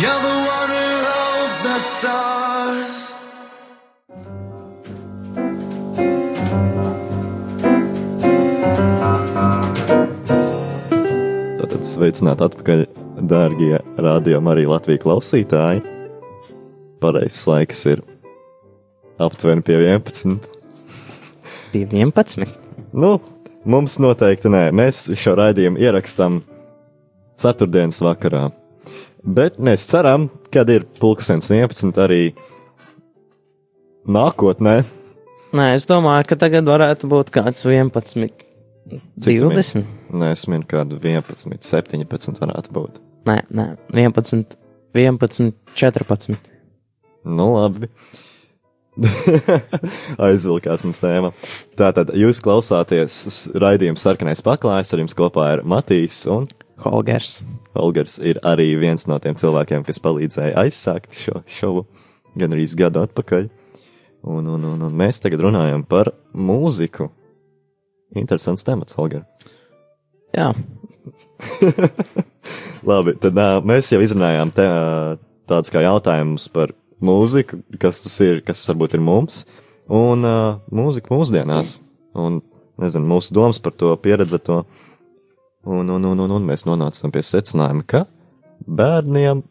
You're 0.00 0.22
the 0.22 0.36
one 0.56 0.70
who 0.72 0.86
holds 1.04 1.58
the 1.60 1.78
stars. 1.84 3.00
Tātad 11.60 11.84
sveicināt 11.84 12.40
atpakaļ, 12.46 12.86
dārgie 13.28 13.82
rādījumi 14.00 14.50
arī 14.54 14.64
Latvijas 14.70 15.02
klausītāji. 15.04 15.82
Pareizais 17.04 17.42
laiks 17.50 17.84
ir 17.92 18.00
aptuveni 19.20 19.66
pie 19.68 19.76
11. 19.82 20.48
Pie 21.74 21.84
11. 21.84 22.48
Nu, 22.96 23.18
mums 23.68 24.00
noteikti 24.00 24.48
nē. 24.48 24.64
Mēs 24.80 25.10
šo 25.12 25.36
raidījumu 25.42 25.84
ierakstām 25.84 26.40
ceturtdienas 27.36 28.00
vakarā. 28.08 28.46
Bet 29.20 29.58
mēs 29.60 29.84
ceram, 29.90 30.28
kad 30.52 30.70
ir 30.72 30.86
pulkstenis 31.00 31.50
11 31.52 31.98
arī 32.00 32.22
nākotnē. 34.08 34.80
Nē, 35.56 35.66
es 35.76 35.84
domāju, 35.90 36.28
ka 36.30 36.38
tagad 36.40 36.68
varētu 36.68 37.10
būt 37.10 37.32
kāds 37.34 37.66
11. 37.66 38.46
Cik 39.20 39.42
tu 39.42 39.50
20. 39.50 39.84
Nē, 40.16 40.30
es 40.32 40.46
minu, 40.50 40.64
kādu 40.70 40.96
11, 41.02 41.60
17 41.60 42.40
varētu 42.40 42.74
būt. 42.74 43.02
Nē, 43.28 43.36
nē, 43.52 43.66
11, 43.92 44.56
11, 44.96 45.52
14. 45.76 46.40
Nu, 47.28 47.50
labi. 47.58 47.90
Aizvilkās 50.26 50.82
mums 50.86 51.00
tēma. 51.02 51.30
Tātad 51.78 52.14
jūs 52.16 52.40
klausāties 52.44 53.50
raidījuma 53.52 54.00
sarkanais 54.00 54.42
paklājs, 54.44 54.94
ar 54.94 55.04
jums 55.04 55.16
kopā 55.18 55.46
ir 55.56 55.64
Matīs 55.68 56.24
un 56.30 56.48
Holgers. 56.84 57.40
Olgars 57.78 58.18
ir 58.24 58.40
arī 58.46 58.72
viens 58.80 59.06
no 59.10 59.18
tiem 59.22 59.36
cilvēkiem, 59.38 59.84
kas 59.86 60.02
palīdzēja 60.02 60.56
aizsākt 60.64 61.16
šo 61.18 61.42
šovu 61.50 61.86
gan 62.40 62.56
arī 62.56 62.66
gadu 62.78 63.04
atpakaļ. 63.04 63.48
Un, 64.30 64.48
un, 64.52 64.64
un, 64.74 64.82
un 64.84 64.98
mēs 65.00 65.22
tagad 65.24 65.40
runājam 65.46 65.84
par 65.88 66.12
mūziku. 66.36 67.08
Interesants 68.16 68.66
temats, 68.66 68.98
Olgar. 69.00 69.24
Jā, 70.36 70.50
Labi, 72.90 73.14
tad 73.20 73.38
uh, 73.38 73.58
mēs 73.66 73.90
jau 73.92 74.00
izrunājām 74.04 74.52
te, 74.54 74.66
uh, 74.66 75.16
tādus 75.50 75.72
kā 75.72 75.82
jautājumus 75.84 76.48
par 76.52 76.74
mūziku, 77.04 77.60
kas 77.80 78.02
tas 78.04 78.16
ir, 78.24 78.40
kas 78.44 78.62
varbūt 78.70 78.96
ir 78.96 79.04
mums, 79.04 79.44
un 79.90 80.26
uh, 80.26 80.60
mūzika 80.74 81.12
mūsdienās, 81.14 81.78
un, 82.18 82.40
nezinu, 82.80 83.08
mūsu 83.14 83.36
domas 83.36 83.60
par 83.62 83.76
to, 83.76 83.92
pieredze 84.02 84.40
to, 84.42 84.62
un, 85.64 85.88
un, 85.90 86.04
un, 86.04 86.24
un, 86.26 86.34
un 86.38 86.48
mēs 86.48 86.66
nonācām 86.68 87.12
pie 87.14 87.22
secinājuma, 87.26 87.84
ka 87.86 88.04
bērniem 88.66 89.42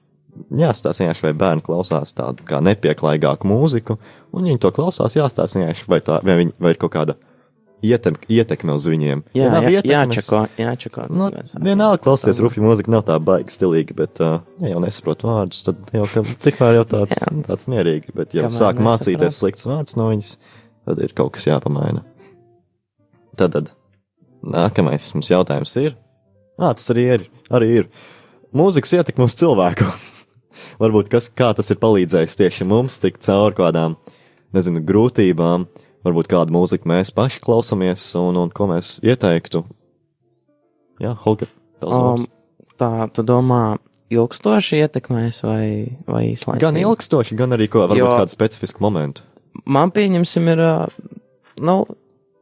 jāstāsta 0.55 1.03
vienkārši, 1.03 1.25
vai 1.27 1.33
bērni 1.37 1.65
klausās 1.65 2.13
tādu 2.15 2.45
kā 2.47 2.61
nepieklājīgāku 2.63 3.49
mūziku, 3.49 3.97
un 4.33 4.45
viņi 4.47 4.61
to 4.63 4.71
klausās, 4.75 5.17
jāstāsta 5.17 5.59
vienkārši, 5.61 5.89
vai, 5.89 5.99
tā, 6.05 6.21
vai, 6.25 6.37
viņi, 6.43 6.55
vai 6.61 6.73
ir 6.75 6.79
kaut 6.81 6.93
kāda 6.95 7.15
ietem, 7.85 8.17
ietekme 8.27 8.75
uz 8.75 8.85
viņiem. 8.89 9.23
jā, 9.37 9.47
jā 9.47 9.71
ietekmes- 9.79 10.19
jāčeko, 10.19 10.41
jāčeko. 10.59 11.07
Nu, 11.09 11.29
vienalga 11.63 11.97
saprast. 11.97 12.03
klausīties 12.05 12.41
rupju 12.43 12.63
mūziku, 12.65 12.93
nav 12.93 13.05
tā 13.07 13.15
baigi 13.23 13.55
stilīgi, 13.55 13.95
bet, 13.95 14.19
uh, 14.21 14.41
ja 14.59 14.73
jau 14.73 14.83
nesaprot 14.83 15.23
vārdus, 15.23 15.63
tad 15.63 15.91
jau 15.95 16.05
ka, 16.11 16.23
tikmēr 16.45 16.79
jau 16.81 16.85
tāds, 16.97 17.15
Jā. 17.23 17.33
tāds 17.47 17.69
mierīgi, 17.71 18.15
bet 18.15 18.35
ja 18.35 18.51
sāk 18.51 18.81
mācīties 18.83 19.39
slikts 19.39 19.67
vārds 19.69 19.95
no 19.99 20.09
viņas, 20.11 20.37
tad 20.85 20.99
ir 20.99 21.15
kaut 21.15 21.33
kas 21.37 21.47
jāpamaina. 21.47 22.03
Tad, 23.39 23.55
tad 23.55 23.71
nākamais 24.43 25.09
mums 25.15 25.31
jautājums 25.31 25.75
ir, 25.81 25.97
ā, 26.59 26.71
tas 26.77 26.89
arī 26.93 27.05
ir, 27.17 27.25
arī 27.51 27.69
ir, 27.81 27.89
mūzikas 28.55 28.95
ietekme 28.99 29.27
uz 29.27 29.35
cilvēku. 29.39 29.87
Varbūt 30.81 31.11
kas, 31.11 31.29
kā 31.31 31.51
tas 31.55 31.69
ir 31.71 31.79
palīdzējis 31.81 32.39
tieši 32.39 32.67
mums 32.67 32.99
tikt 33.03 33.23
cauri 33.25 33.55
kādām, 33.57 33.97
nezinu, 34.55 34.81
grūtībām, 34.87 35.67
varbūt 36.07 36.29
kādu 36.31 36.55
mūziku 36.55 36.89
mēs 36.89 37.11
paši 37.15 37.41
klausāmies 37.43 38.03
un, 38.19 38.39
un 38.39 38.51
ko 38.55 38.69
mēs 38.71 38.97
ieteiktu. 39.03 39.65
Jā, 40.99 41.13
Holger, 41.23 41.47
Um, 41.79 42.25
tā, 42.75 43.07
tu 43.15 43.23
domā, 43.23 43.77
ilgstoši 44.11 44.81
ietekmēs 44.83 45.37
vai, 45.45 45.63
vai 46.03 46.25
īslaicīgi? 46.33 46.59
Gan 46.59 46.75
ilgstoši, 46.81 47.37
gan 47.39 47.55
arī 47.55 47.69
ko, 47.71 47.85
varbūt 47.87 48.01
Jo- 48.01 48.17
kādu 48.19 48.33
specifisku 48.33 48.83
momentu. 48.83 49.23
Man 49.63 49.93
pieņemsim 49.95 50.49
ir, 50.51 50.61
nu, 51.63 51.75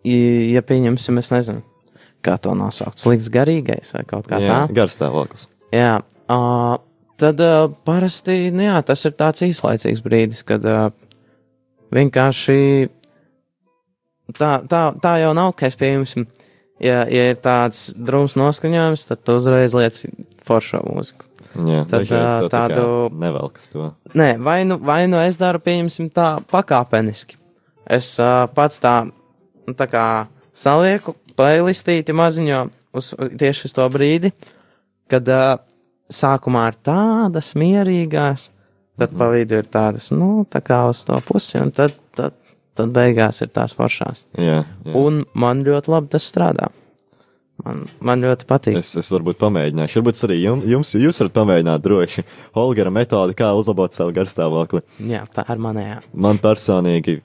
ja 0.03 0.63
pieņemsim, 0.65 1.21
es 1.21 1.29
nezinu, 1.33 1.61
kā 2.27 2.35
to 2.43 2.53
nosaukt, 2.59 2.99
slikts 3.01 3.31
garīgais 3.33 3.93
vai 3.95 4.03
kaut 4.09 4.27
kā 4.29 4.41
Jā, 4.43 4.59
tā. 4.67 4.75
garstāvoklis. 4.81 5.47
Jā, 5.75 5.95
uh, 6.31 6.75
tad 7.19 7.41
uh, 7.43 7.65
parasti, 7.87 8.37
nu 8.55 8.67
jā, 8.67 8.77
tas 8.87 9.01
ir 9.07 9.15
tāds 9.19 9.43
īslaicīgs 9.47 10.03
brīdis, 10.05 10.43
kad 10.47 10.63
uh, 10.67 10.89
vienkārši 11.95 12.59
tā, 14.37 14.51
tā, 14.69 14.81
tā 15.03 15.13
jau 15.23 15.33
nav, 15.37 15.53
ka 15.57 15.69
es 15.69 15.77
pieņemsim, 15.79 16.27
ja, 16.83 17.03
ja 17.11 17.29
ir 17.31 17.39
tāds 17.43 17.87
drums 17.95 18.35
noskaņojums, 18.39 19.07
tad 19.09 19.23
tu 19.27 19.37
uzreiz 19.39 19.75
liec 19.77 20.01
foršo 20.47 20.83
mūziku. 20.87 21.23
Jā, 21.57 21.79
Tad, 21.89 22.03
tā 22.05 22.49
tādu- 22.53 23.07
Nevelkas 23.17 23.69
to. 23.71 23.87
Nē, 24.13 24.35
vai 24.45 24.59
nu, 24.67 24.75
vai 24.77 25.07
nu 25.09 25.17
es 25.23 25.39
daru, 25.41 25.57
pieņemsim, 25.63 26.11
tā 26.13 26.35
pakāpeniski. 26.51 27.39
Es 27.89 28.11
uh, 28.21 28.43
pats 28.53 28.77
tā, 28.83 29.07
nu, 29.65 29.73
tā 29.73 29.87
kā 29.89 30.03
salieku 30.53 31.15
playlistīti 31.37 32.15
maziņo 32.17 32.61
uz 32.97 33.13
tieši 33.39 33.67
uz 33.69 33.75
to 33.77 33.87
brīdi, 33.93 34.33
kad 35.11 35.29
uh, 35.31 35.59
sākumā 36.13 36.67
ir 36.71 36.79
tādas 36.87 37.53
mierīgās, 37.59 38.49
tad 38.97 39.13
pa 39.17 39.29
vidu 39.33 39.61
ir 39.61 39.69
tādas, 39.71 40.09
nu, 40.15 40.45
tā 40.49 40.63
kā 40.65 40.81
uz 40.89 41.03
to 41.07 41.19
pusi, 41.27 41.59
un 41.61 41.71
tad, 41.75 41.95
tad, 42.17 42.35
tad 42.77 42.91
beigās 42.95 43.43
ir 43.45 43.53
tās 43.53 43.75
foršās. 43.77 44.25
Jā, 44.33 44.63
jā. 44.65 44.97
Un 44.97 45.23
man 45.37 45.63
ļoti 45.67 45.93
labi 45.93 46.13
tas 46.15 46.27
strādā. 46.27 46.71
Man, 47.65 47.87
man 48.05 48.21
ļoti 48.21 48.45
patīk. 48.45 48.75
Es, 48.77 48.91
es 48.99 49.07
varbūt 49.09 49.39
pamēģināšu. 49.41 49.97
Varbūt 49.97 50.19
arī 50.27 50.35
jums, 50.43 50.67
jums 50.69 50.91
jūs 51.01 51.19
varat 51.23 51.33
pamēģināt 51.39 51.83
droši 51.83 52.23
Holgera 52.53 52.91
metodi, 52.93 53.33
kā 53.37 53.49
uzlabot 53.57 53.97
savu 53.97 54.13
garstāvokli. 54.13 54.83
Jā, 55.09 55.23
tā 55.33 55.41
ir 55.49 55.63
manējā. 55.65 55.97
Man 56.21 56.37
personīgi, 56.43 57.17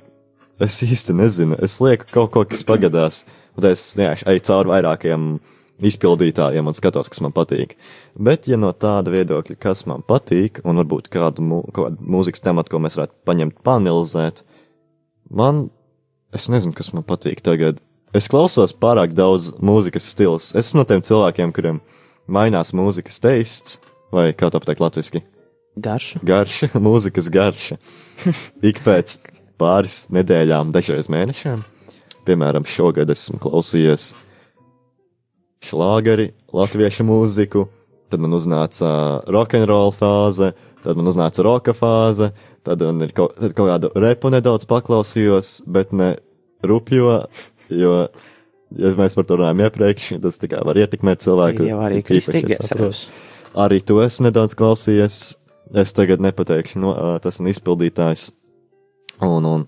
es 0.61 0.83
īsti 0.85 1.17
nezinu. 1.17 1.57
Es 1.63 1.79
lieku 1.83 2.09
kaut 2.13 2.33
ko, 2.35 2.45
kas 2.49 2.65
pagadās, 2.67 3.25
un 3.57 3.69
es 3.71 3.85
vienkārši 3.99 4.29
eju 4.33 4.45
cauri 4.49 4.73
vairākiem 4.75 5.29
izpildītājiem 5.83 6.69
un 6.69 6.77
skatos, 6.77 7.11
kas 7.11 7.23
man 7.25 7.35
patīk. 7.35 7.75
Bet, 8.15 8.47
ja 8.51 8.59
no 8.61 8.71
tāda 8.73 9.13
viedokļa, 9.15 9.57
kas 9.63 9.85
man 9.91 10.05
patīk, 10.07 10.61
un 10.69 10.79
varbūt 10.83 11.11
kādu, 11.13 11.45
mū, 11.47 11.63
kādu 11.75 12.13
mūzikas 12.15 12.45
tematu, 12.45 12.75
ko 12.75 12.83
mēs 12.83 12.99
varētu 12.99 13.17
paņemt, 13.27 13.59
panelizēt, 13.67 14.45
man, 15.31 15.67
es 16.35 16.49
nezinu, 16.53 16.77
kas 16.77 16.93
man 16.95 17.07
patīk 17.09 17.43
tagad. 17.45 17.81
Es 18.15 18.29
klausos 18.29 18.75
pārāk 18.77 19.17
daudz 19.17 19.51
mūzikas 19.65 20.11
stils. 20.13 20.51
Es 20.53 20.69
esmu 20.69 20.83
no 20.83 20.89
tiem 20.89 21.03
cilvēkiem, 21.03 21.55
kuriem 21.57 21.81
mainās 22.31 22.75
mūzikas 22.77 23.19
teists, 23.25 23.81
vai 24.13 24.31
kā 24.37 24.53
to 24.53 24.61
pateikt 24.61 24.85
latviski 24.85 25.25
Garša. 25.83 26.21
garša, 26.23 26.69
mūzikas 26.87 27.31
garša. 27.33 27.79
Ik 28.63 28.83
pēc 28.85 29.17
pāris 29.63 30.05
nedēļām, 30.15 30.75
dažreiz 30.75 31.09
mēnešiem. 31.13 31.63
Piemēram, 32.27 32.67
šogad 32.69 33.11
esmu 33.11 33.41
klausījies 33.43 34.13
šlāgeri, 35.63 36.33
latviešu 36.55 37.07
mūziku, 37.07 37.67
tad 38.13 38.23
man 38.23 38.37
uznāca 38.37 38.91
rokenrola 39.31 39.95
fāze, 39.95 40.53
tad 40.83 40.99
man 40.99 41.11
uznāca 41.11 41.45
roka 41.47 41.75
fāze, 41.77 42.33
tad 42.67 42.83
man 42.85 43.07
ir 43.07 43.15
kaut, 43.17 43.39
tad 43.41 43.55
kaut 43.59 43.71
kādu 43.71 43.93
repu 44.03 44.33
nedaudz 44.35 44.67
paklausījos, 44.71 45.61
bet 45.71 45.95
ne 45.97 46.15
rupjo, 46.67 47.23
jo, 47.73 47.95
ja 48.79 48.95
mēs 48.99 49.17
par 49.19 49.29
to 49.29 49.39
runājam 49.41 49.65
iepriekš, 49.67 50.13
tas 50.23 50.43
tā 50.43 50.51
kā 50.53 50.63
var 50.67 50.79
ietekmēt 50.83 51.25
cilvēku. 51.25 51.67
Jau 51.71 51.81
arī 51.87 52.03
saprotu. 52.59 52.91
reps. 52.91 53.07
Arī 53.63 53.83
to 53.85 53.99
esmu 54.01 54.31
nedaudz 54.31 54.57
klausījies. 54.57 55.23
Es 55.79 55.95
tagad 55.97 56.21
nepateikšu, 56.21 56.81
no, 56.83 56.93
tas 57.25 57.39
ir 57.41 57.49
izpildītājs. 57.49 58.31
Un, 59.23 59.47
un 59.47 59.67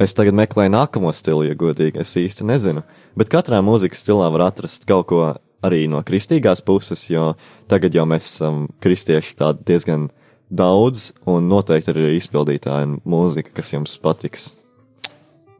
es 0.00 0.14
tagad 0.16 0.36
meklēju 0.38 0.72
nākamo 0.74 1.12
stilu, 1.14 1.44
ja 1.46 1.56
godīgi. 1.58 2.02
Es 2.02 2.16
īsti 2.18 2.46
nezinu. 2.48 2.82
Bet 3.18 3.30
katrā 3.32 3.60
mūzikas 3.64 4.02
stilā 4.04 4.30
var 4.34 4.48
atrast 4.50 4.86
kaut 4.88 5.08
ko 5.10 5.22
arī 5.64 5.84
no 5.92 6.00
kristīgās 6.06 6.62
puses, 6.64 7.04
jo 7.12 7.34
tagad 7.70 7.94
jau 7.94 8.06
mēs 8.08 8.26
esam 8.32 8.64
kristieši 8.82 9.36
tādi 9.38 9.66
diezgan 9.72 10.08
daudz, 10.50 11.10
un 11.30 11.46
noteikti 11.50 11.92
arī 11.92 12.08
ir 12.08 12.18
izpildītāji 12.18 12.88
un 12.88 12.98
mūzika, 13.08 13.52
kas 13.54 13.72
jums 13.74 13.94
patiks. 14.02 14.54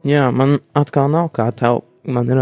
Jā, 0.07 0.27
man 0.33 0.59
atkal 0.77 1.11
nav 1.13 1.31
kā 1.35 1.47
tev. 1.55 1.83
Man 2.03 2.29
ir. 2.33 2.39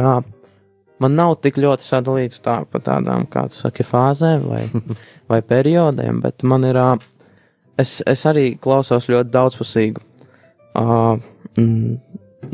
Man 1.00 1.16
nav 1.16 1.38
tik 1.44 1.56
ļoti 1.60 1.84
sadalīts 1.84 2.42
tā 2.44 2.58
pa 2.68 2.80
tādām, 2.84 3.26
kā 3.32 3.46
tu 3.52 3.56
saki, 3.56 3.86
fāzēm 3.88 4.48
vai, 4.48 4.66
vai 5.32 5.40
periodiem, 5.44 6.20
bet 6.24 6.44
man 6.44 6.68
ir. 6.68 6.80
Es, 7.80 8.02
es 8.04 8.26
arī 8.28 8.58
klausos 8.60 9.08
ļoti 9.08 9.32
daudzpusīgu, 9.32 10.04
uh, 10.78 11.18
mm, 11.58 11.98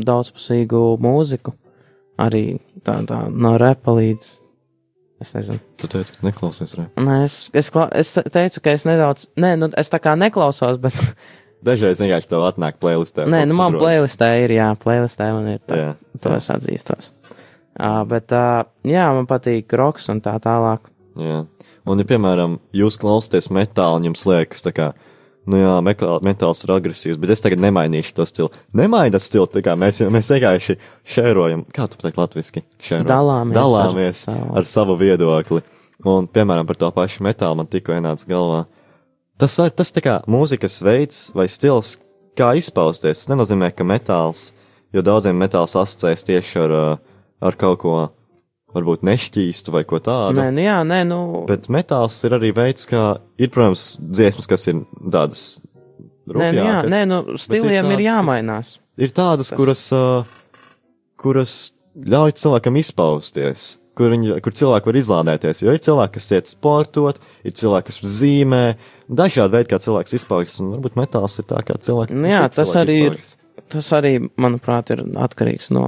daudzpusīgu 0.07 0.81
mūziku. 1.03 1.53
Arī 2.21 2.57
tā, 2.87 3.01
tā 3.09 3.25
no 3.31 3.55
repa 3.59 3.95
līdz. 3.97 4.27
Es 5.23 5.31
nezinu. 5.35 5.59
Tu 5.79 5.87
teici, 5.91 6.13
ka 6.17 6.27
neklausies 6.27 6.75
rē. 6.75 6.85
Nē, 6.99 7.21
es, 7.23 7.37
es, 7.55 7.69
kla- 7.71 7.89
es 7.95 8.11
te- 8.17 8.25
teicu, 8.31 8.61
ka 8.63 8.73
es 8.75 8.83
nedaudz. 8.87 9.29
Nē, 9.39 9.53
nu, 9.59 9.69
es 9.79 9.91
tā 9.91 9.99
kā 10.03 10.13
neklausos, 10.19 10.79
bet. 10.83 10.95
Dažreiz 11.65 12.01
vienkārši 12.03 12.29
tev 12.29 12.43
atnāk 12.45 12.75
playlistē. 12.83 13.23
Nē, 13.31 13.45
nu 13.49 13.55
man 13.57 13.73
uzrodas. 13.73 13.81
playlistē 13.83 14.27
ir, 14.43 14.53
jā, 14.59 14.67
playlistē 14.83 15.29
man 15.33 15.47
ir. 15.55 15.61
Tā, 15.65 15.79
Jā, 15.79 15.93
to 16.21 16.33
es 16.35 16.49
atzīstos. 16.53 17.07
Uh, 17.79 18.03
bet, 18.07 18.31
uh, 18.35 18.67
jā, 18.87 19.07
man 19.15 19.25
patīk 19.27 19.71
roks 19.79 20.11
un 20.13 20.19
tā 20.23 20.35
tālāk. 20.43 20.91
Jā. 21.19 21.41
Un, 21.87 22.01
ja, 22.03 22.05
piemēram, 22.11 22.59
jūs 22.75 22.99
klausāties 23.01 23.47
metālu, 23.55 24.03
jums 24.09 24.27
liekas, 24.29 24.61
tā 24.67 24.71
kā, 24.75 24.91
nu 25.51 25.59
jā, 25.59 25.73
metāls 26.25 26.63
ir 26.65 26.73
agresīvs, 26.75 27.19
bet 27.21 27.33
es 27.35 27.43
tagad 27.43 27.61
nemainīšu 27.63 28.15
to 28.17 28.25
stilu. 28.29 28.49
Nemaināt 28.75 29.21
stilu, 29.23 29.45
tā 29.51 29.61
kā 29.65 29.75
mēs, 29.79 30.01
mēs 30.13 30.31
vienkārši 30.33 30.77
šērojam, 31.15 31.65
kā 31.75 31.87
tu 31.89 31.99
pateikt 31.99 32.17
latviski? 32.21 32.63
Šērojam. 32.81 33.09
Dalāmies 33.11 33.57
Dalāmies 33.59 34.23
ar 34.27 34.33
ar, 34.33 34.39
savu- 34.41 34.55
ar 34.61 34.69
savu 34.71 34.97
viedokli. 35.01 35.61
Un, 36.05 36.27
piemēram, 36.27 36.67
par 36.67 36.75
to 36.75 36.89
pašu 36.91 37.23
metālu 37.25 37.55
man 37.61 37.67
tikko 37.71 37.95
ienāca 37.95 38.27
galvā. 38.29 38.65
Tas, 39.37 39.55
tas 39.55 39.91
tā 39.91 40.01
kā 40.03 40.19
mūzikas 40.29 40.81
veids 40.83 41.31
vai 41.35 41.47
stils, 41.51 41.97
kā 42.37 42.53
izpausties, 42.59 43.23
tas 43.23 43.31
nenozīmē, 43.31 43.71
ka 43.75 43.83
metāls, 43.87 44.53
jo 44.93 45.01
daudziem 45.01 45.37
metāls 45.39 45.75
asociēs 45.75 46.23
tieši 46.27 46.59
ar, 46.65 46.75
ar 47.41 47.57
kaut 47.59 47.79
ko, 47.81 47.95
varbūt 48.75 49.05
nešķīstu 49.07 49.71
vai 49.73 49.83
ko 49.87 49.99
tādu. 50.03 50.37
Nē, 50.41 50.49
nu 50.53 50.61
jā, 50.65 50.77
nē, 50.87 50.99
nu. 51.07 51.19
Bet 51.49 51.69
metāls 51.71 52.17
ir 52.27 52.35
arī 52.37 52.51
veids, 52.55 52.85
kā 52.91 53.03
ir, 53.39 53.49
protams, 53.55 53.95
dziesmas, 53.99 54.47
kas 54.51 54.67
ir 54.71 54.83
tādas 55.01 55.45
Nē, 56.25 56.33
nu 56.35 56.41
jā, 56.43 56.51
rupjākas. 56.51 56.91
nē, 56.91 57.01
nu, 57.07 57.19
stiliem 57.37 57.85
ir 57.85 57.85
tādas, 57.85 57.95
kas- 58.01 58.09
jāmainās. 58.11 58.73
Ir 58.97 59.09
tādas, 59.15 59.49
Tas- 59.51 59.57
kuras, 59.59 59.85
uh, 59.93 60.23
kuras 61.19 61.55
ļauj 61.95 62.33
cilvēkam 62.41 62.77
izpausties, 62.79 63.65
kur, 63.95 64.11
viņi, 64.11 64.39
kur 64.43 64.51
cilvēki 64.55 64.89
var 64.91 64.99
izlādēties. 64.99 65.61
Jo 65.63 65.71
ir 65.75 65.79
cilvēki, 65.83 66.13
kas 66.17 66.29
iet 66.35 66.51
sportot, 66.51 67.19
ir 67.47 67.51
cilvēki, 67.55 67.85
kas 67.91 67.99
zīmē, 68.19 68.63
dažādi 69.09 69.55
veidi, 69.55 69.69
kā 69.71 69.79
cilvēks 69.79 70.17
izpaužas, 70.19 70.59
un 70.63 70.73
varbūt 70.75 70.97
metāls 70.99 71.37
ir 71.39 71.47
tā, 71.47 71.61
kā 71.63 71.77
cilvēki. 71.79 72.11
Nu 72.19 72.27
jā, 72.27 72.43
tas 72.51 72.73
arī 72.75 72.97
ir- 73.05 73.11
izpaužas. 73.19 73.37
Tas 73.71 73.87
arī, 73.97 74.11
manuprāt, 74.37 74.91
ir 74.91 74.99
atkarīgs 75.15 75.71
no, 75.71 75.85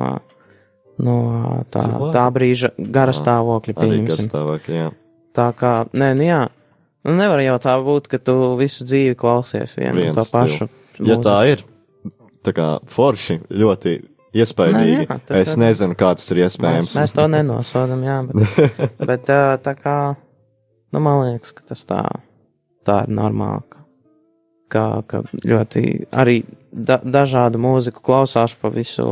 no 1.03 1.63
tā, 1.71 1.81
Cilvēka. 1.83 2.12
tā 2.15 2.25
brīža 2.33 2.69
gara 2.77 3.13
stāvokļa. 3.15 3.75
Pieņemsim. 3.77 4.91
Tā 5.38 5.47
kā, 5.53 5.73
nē, 5.93 6.12
nu 6.17 6.25
jā. 6.25 6.41
Nu, 7.07 7.13
nevar 7.15 7.39
jau 7.45 7.55
tā 7.63 7.75
būt, 7.86 8.07
ka 8.12 8.17
tu 8.19 8.33
visu 8.60 8.83
dzīvi 8.83 9.15
klausies 9.15 9.75
vienu 9.77 10.10
un 10.10 10.15
to 10.17 10.25
pašu. 10.27 10.67
Ja 10.99 11.15
mūziku. 11.15 11.23
tā 11.23 11.36
ir, 11.53 11.62
tā 12.43 12.51
kā 12.57 12.65
forši, 12.89 13.38
ļoti 13.53 13.93
iespaidīgi, 14.38 15.05
Nē, 15.07 15.19
jā, 15.29 15.41
es 15.41 15.53
ir- 15.55 15.62
nezinu, 15.62 15.95
kā 15.95 16.10
tas 16.17 16.25
ir 16.33 16.41
Mēs, 16.41 16.57
iespējams. 16.57 16.95
mēs 16.99 17.13
to 17.15 17.27
nenosodam, 17.31 18.01
jā, 18.03 18.17
bet, 18.27 18.97
bet 19.12 19.29
tā 19.63 19.73
kā, 19.77 19.95
nu, 20.91 20.99
man 20.99 21.21
liekas, 21.29 21.53
ka 21.55 21.63
tas 21.69 21.86
tā, 21.88 22.01
tā 22.83 23.03
ir 23.05 23.13
normāli, 23.13 23.63
ka, 24.73 24.83
ka 25.07 25.21
ļoti 25.45 25.86
arī 26.12 26.41
da, 26.73 26.97
dažādu 26.99 27.62
mūziku 27.62 28.01
klausās 28.03 28.57
pa 28.60 28.69
visu, 28.73 29.07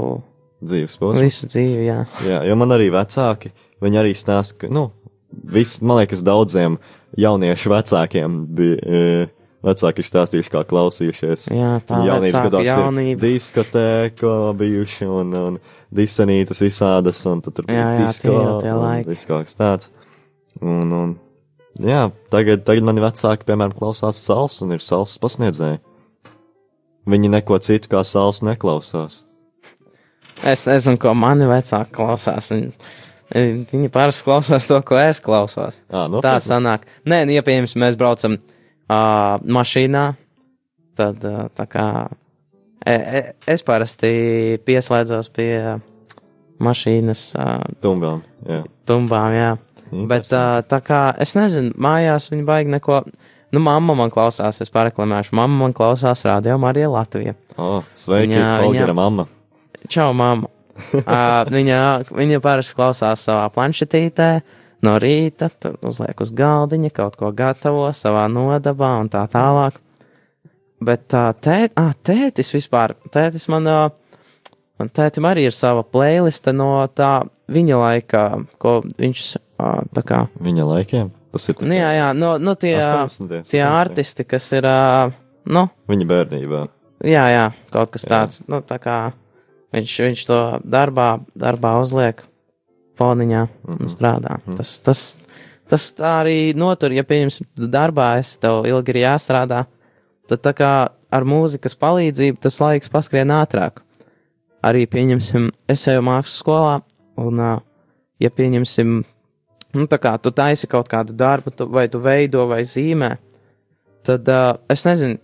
Dzīves 0.63 0.95
posms. 0.99 1.21
visu 1.23 1.49
dzīvi, 1.51 1.85
jā. 1.85 1.97
Jā, 2.25 2.43
jo 2.47 2.55
man 2.59 2.75
arī 2.75 2.87
vecāki, 2.93 3.51
viņi 3.83 3.99
arī 4.01 4.13
stāsta, 4.15 4.63
ka, 4.63 4.69
nu, 4.71 4.87
viss, 5.29 5.81
man 5.83 5.99
liekas, 6.01 6.23
daudziem 6.25 6.77
jauniešu 7.19 7.73
vecākiem 7.73 8.37
bija, 8.55 8.77
e, 8.79 9.49
vecāki 9.65 10.03
ir 10.03 10.09
stāstījuši, 10.09 10.53
kā 10.53 10.63
klausījušies. 10.69 11.49
Jā, 11.55 11.73
tā 11.87 12.01
jaunības 12.07 12.47
gados 12.47 12.69
jaunība. 12.69 13.17
ir 13.17 13.21
diskotēka 13.25 14.33
bijuši 14.61 15.09
un, 15.09 15.35
un 15.41 15.59
disenītas 15.95 16.63
visādas, 16.63 17.21
un 17.29 17.43
tad 17.45 17.59
tur 17.59 17.69
bija 17.69 17.91
disko, 17.99 18.39
viss 19.09 19.29
kaut 19.29 19.49
kas 19.49 19.59
tāds. 19.59 19.91
Un, 20.63 20.91
un, 20.95 21.13
jā, 21.83 22.07
tagad, 22.31 22.63
tagad 22.67 22.87
mani 22.87 23.03
vecāki, 23.03 23.47
piemēram, 23.47 23.75
klausās 23.75 24.23
sals 24.23 24.61
un 24.63 24.75
ir 24.77 24.83
sals 24.85 25.17
pasniedzēji. 25.21 25.81
Viņi 27.05 27.29
neko 27.29 27.59
citu 27.61 27.91
kā 27.91 28.01
sals 28.07 28.39
neklausās. 28.45 29.25
Es 30.43 30.65
nezinu, 30.67 30.97
ko 30.99 31.13
mani 31.15 31.45
vecāki 31.47 31.93
klausās. 31.95 32.51
Viņi, 32.51 33.63
viņi 33.71 33.89
parasti 33.93 34.25
klausās 34.27 34.67
to, 34.69 34.81
ko 34.85 34.97
es 34.99 35.19
klausos. 35.23 35.77
Ā, 35.89 36.03
Tā 36.03 36.07
nopietni? 36.11 36.43
sanāk. 36.45 36.83
Nē, 37.07 37.23
nu, 37.25 37.31
ja 37.37 37.41
piemēram 37.47 37.81
mēs 37.85 37.95
braucam 37.97 38.35
uh, 38.37 39.39
mašīnā, 39.41 40.03
tad 40.99 41.23
uh, 41.25 41.45
tā 41.55 41.65
kā 41.71 41.85
e, 42.85 42.93
e, 42.93 43.21
es 43.55 43.63
parasti 43.65 44.11
pieslēdzos 44.67 45.31
pie 45.33 45.51
mašīnas 46.63 47.23
uh, 47.39 47.63
Tumbām, 47.83 48.21
jā. 48.47 48.61
tumbām, 48.87 49.33
jā. 49.35 49.49
Bet 49.85 50.25
Interesanti. 50.25 50.65
uh, 50.65 50.67
tā 50.75 50.79
kā 50.83 50.99
es 51.21 51.33
nezinu, 51.37 51.73
mājās 51.81 52.29
viņi 52.31 52.45
baigi 52.47 52.71
neko. 52.75 53.01
Nu, 53.53 53.61
mamma 53.63 53.93
man 53.95 54.09
klausās, 54.11 54.57
es 54.63 54.71
pareklamēšu. 54.73 55.31
Mamma 55.37 55.61
man 55.61 55.73
klausās 55.77 56.25
radio 56.27 56.57
Marija 56.59 56.89
Latvija. 56.91 57.35
O, 57.61 57.79
sveiki, 57.95 58.33
Viņa- 58.33 58.65
Olgera 58.65 58.89
viņa- 58.91 58.95
mamma. 58.97 59.27
Čau, 59.89 60.11
mamma! 60.17 60.49
uh, 60.75 61.45
viņa, 61.55 61.79
viņa 62.11 62.41
parasti 62.43 62.75
klausās 62.77 63.25
savā 63.27 63.47
planšetītē 63.55 64.29
no 64.85 64.95
rīta, 65.01 65.49
tur 65.59 65.77
uzliek 65.85 66.19
uz 66.21 66.31
galdiņa, 66.35 66.91
kaut 66.95 67.17
ko 67.19 67.31
gatavo 67.35 67.87
savā 67.95 68.27
nodabā 68.31 68.95
un 69.01 69.09
tā 69.11 69.25
tālāk. 69.31 69.79
Bet 70.85 71.07
tā 71.09 71.29
tēt, 71.41 71.73
ah, 71.79 71.93
tētis 72.05 72.51
vispār, 72.53 72.93
tētis 73.13 73.47
man, 73.49 73.65
man 74.77 74.91
tētim 74.93 75.25
arī 75.25 75.47
ir 75.47 75.55
sava 75.55 75.85
playliste 75.87 76.53
no 76.53 76.83
tā 76.93 77.23
viņa 77.49 77.79
laika, 77.79 78.25
ko 78.61 78.81
viņš 78.99 79.27
tā 79.95 80.03
kā, 80.05 80.25
Viņa 80.43 80.67
laikiem. 80.67 81.11
Tas 81.35 81.49
ir 81.51 81.63
nu 81.67 81.75
jā, 81.75 81.89
jā, 81.95 82.11
no, 82.15 82.35
no 82.39 82.53
tie, 82.59 82.75
80. 82.83 83.47
tie 83.47 83.63
artisti, 83.65 84.27
kas 84.27 84.51
ir, 84.55 84.67
nu, 85.47 85.67
Viņa 85.91 86.09
bērnībā. 86.11 86.65
Jā, 87.05 87.25
jā, 87.31 87.45
kaut 87.73 87.91
kas 87.95 88.05
Jā. 88.05 88.11
tāds. 88.11 88.43
Nu, 88.47 88.61
tā 88.63 88.77
kā 88.83 88.99
viņš, 89.75 89.93
viņš 90.07 90.25
to 90.29 90.39
darbā, 90.63 91.09
darbā 91.35 91.75
uzliek 91.83 92.23
foniņā 92.99 93.45
un 93.75 93.91
strādā. 93.91 94.39
Tas, 94.55 94.75
tas, 94.83 95.05
tas 95.69 95.88
tā 95.97 96.17
arī 96.23 96.39
notur, 96.57 96.95
ja, 96.95 97.03
pieņemsim, 97.07 97.49
darbā 97.71 98.15
es 98.21 98.35
tev 98.41 98.63
ilgi 98.69 98.95
ir 98.95 99.01
jāstrādā, 99.05 99.65
tad 100.29 100.43
tā 100.45 100.55
kā 100.57 100.71
ar 101.15 101.27
mūzikas 101.27 101.77
palīdzību 101.79 102.41
tas 102.43 102.59
laiks 102.63 102.91
paskrien 102.91 103.33
ātrāk. 103.35 103.81
Arī, 104.65 104.85
pieņemsim, 104.89 105.51
es 105.69 105.83
eju 105.91 106.01
mākslas 106.05 106.39
skolā, 106.41 106.79
un, 107.21 107.41
ja 108.21 108.31
pieņemsim, 108.33 108.95
nu, 109.77 109.85
tā 109.91 109.99
kā 110.01 110.15
tu 110.17 110.33
taisi 110.33 110.69
kaut 110.71 110.89
kādu 110.89 111.13
darbu, 111.13 111.53
tu, 111.53 111.67
vai 111.69 111.85
tu 111.91 112.01
veido 112.01 112.47
vai 112.49 112.63
zīmē, 112.65 113.11
tad 114.05 114.29
uh, 114.31 114.55
es 114.71 114.85
nezinu, 114.88 115.19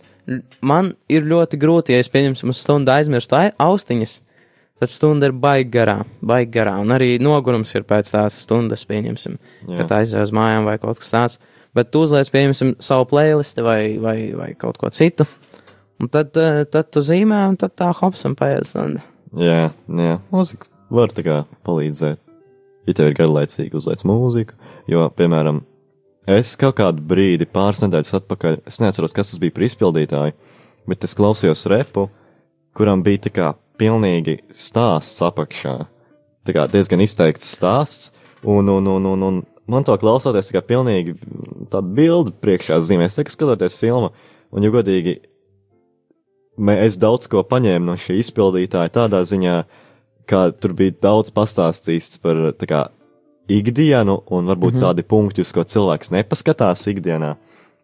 man 0.62 0.92
ir 1.10 1.26
ļoti 1.26 1.58
grūti, 1.58 1.94
ja 1.94 2.02
es 2.02 2.10
pieņemsim 2.12 2.52
uz 2.52 2.60
stundu 2.62 2.94
aizmirstu 2.94 3.38
ai- 3.38 3.54
austiņas, 3.58 4.20
tad 4.82 4.90
stunda 4.90 5.28
ir 5.30 5.34
baigi 5.38 5.70
garā, 5.76 6.00
baigi 6.26 6.50
garā, 6.56 6.74
un 6.82 6.90
arī 6.90 7.14
nogurums 7.22 7.70
ir 7.76 7.84
pēc 7.86 8.10
tās 8.10 8.40
stundas, 8.42 8.82
pieņemsim, 8.90 9.36
Jā. 9.68 9.76
kad 9.78 9.94
aizjūti 10.00 10.26
uz 10.26 10.32
mājām 10.34 10.66
vai 10.66 10.74
kaut 10.82 10.98
kas 10.98 11.12
tāds. 11.14 11.38
Bet 11.72 11.92
tu 11.94 12.02
uzliec, 12.02 12.28
pieņemsim, 12.34 12.74
savu 12.82 13.06
playlisti 13.12 13.62
vai, 13.64 13.78
vai, 14.02 14.16
vai 14.36 14.50
kaut 14.58 14.80
ko 14.82 14.90
citu, 14.92 15.24
un 16.02 16.10
tad, 16.12 16.34
uh, 16.34 16.64
tad 16.66 16.90
tu 16.92 17.00
zīmē, 17.06 17.44
un 17.52 17.56
tad 17.60 17.76
tā 17.78 17.92
hops 17.94 18.26
un 18.28 18.34
paiet 18.36 18.66
stunda. 18.68 19.04
Jā, 19.38 19.70
jā, 19.70 20.16
mūzika 20.34 20.68
var 20.92 21.14
tā 21.14 21.24
kā 21.24 21.38
palīdzēt. 21.64 22.18
Ja 22.90 22.96
tev 22.98 23.12
ir 23.12 23.16
garlaicīgi 23.20 23.78
uzliec 23.78 24.02
mūziku, 24.08 24.58
jo, 24.90 25.06
piemēram, 25.14 25.62
es 26.26 26.56
kaut 26.58 26.74
kādu 26.80 27.06
brīdi 27.06 27.46
pāris 27.46 27.84
nedēļas 27.84 28.18
atpakaļ, 28.18 28.58
es 28.66 28.82
neatceros, 28.82 29.14
kas 29.14 29.30
tas 29.30 29.40
bija 29.40 29.54
par 29.54 29.68
izpildītāju, 29.68 30.34
bet 30.90 31.06
es 31.06 31.14
klausījos 31.14 31.62
repu, 31.70 32.08
kuram 32.76 33.02
bija 33.02 33.26
tā 33.26 33.32
kā 33.34 33.48
pilnīgi 33.80 34.38
stāsts 34.52 35.22
apakšā. 35.24 35.76
Tā 36.46 36.54
kā 36.56 36.66
diezgan 36.70 37.02
izteikts 37.04 37.50
stāsts, 37.56 38.12
un, 38.42 38.68
un, 38.68 38.86
un, 38.86 39.06
un, 39.06 39.26
un 39.28 39.42
man 39.70 39.86
to 39.86 39.96
klausoties, 39.98 40.50
tā 40.50 40.58
kā 40.58 40.64
pilnīgi 40.72 41.14
tāda 41.70 41.86
bilde 41.96 42.34
priekšā 42.42 42.80
zīmēs, 42.82 43.18
tā 43.18 43.26
kā 43.26 43.34
skatoties 43.34 43.78
filmu, 43.78 44.10
un, 44.50 44.64
ja 44.64 44.72
godīgi, 44.74 45.20
mē- 46.58 46.80
es 46.86 46.98
daudz 47.00 47.30
ko 47.30 47.44
paņēmu 47.46 47.92
no 47.92 47.96
šī 47.98 48.18
izpildītāja 48.22 48.92
tādā 48.98 49.22
ziņā, 49.28 49.62
ka 50.26 50.50
tur 50.54 50.74
bija 50.78 50.96
daudz 51.02 51.32
pastāstīts 51.34 52.18
par 52.22 52.40
tā 52.58 52.68
kā 52.70 52.82
ikdienu 53.50 54.22
un 54.30 54.46
varbūt 54.46 54.72
mm 54.72 54.78
-hmm. 54.78 54.84
tādi 54.86 55.02
punkti, 55.02 55.42
uz 55.42 55.52
ko 55.52 55.64
cilvēks 55.64 56.10
nepaskatās 56.10 56.86
ikdienā. 56.86 57.36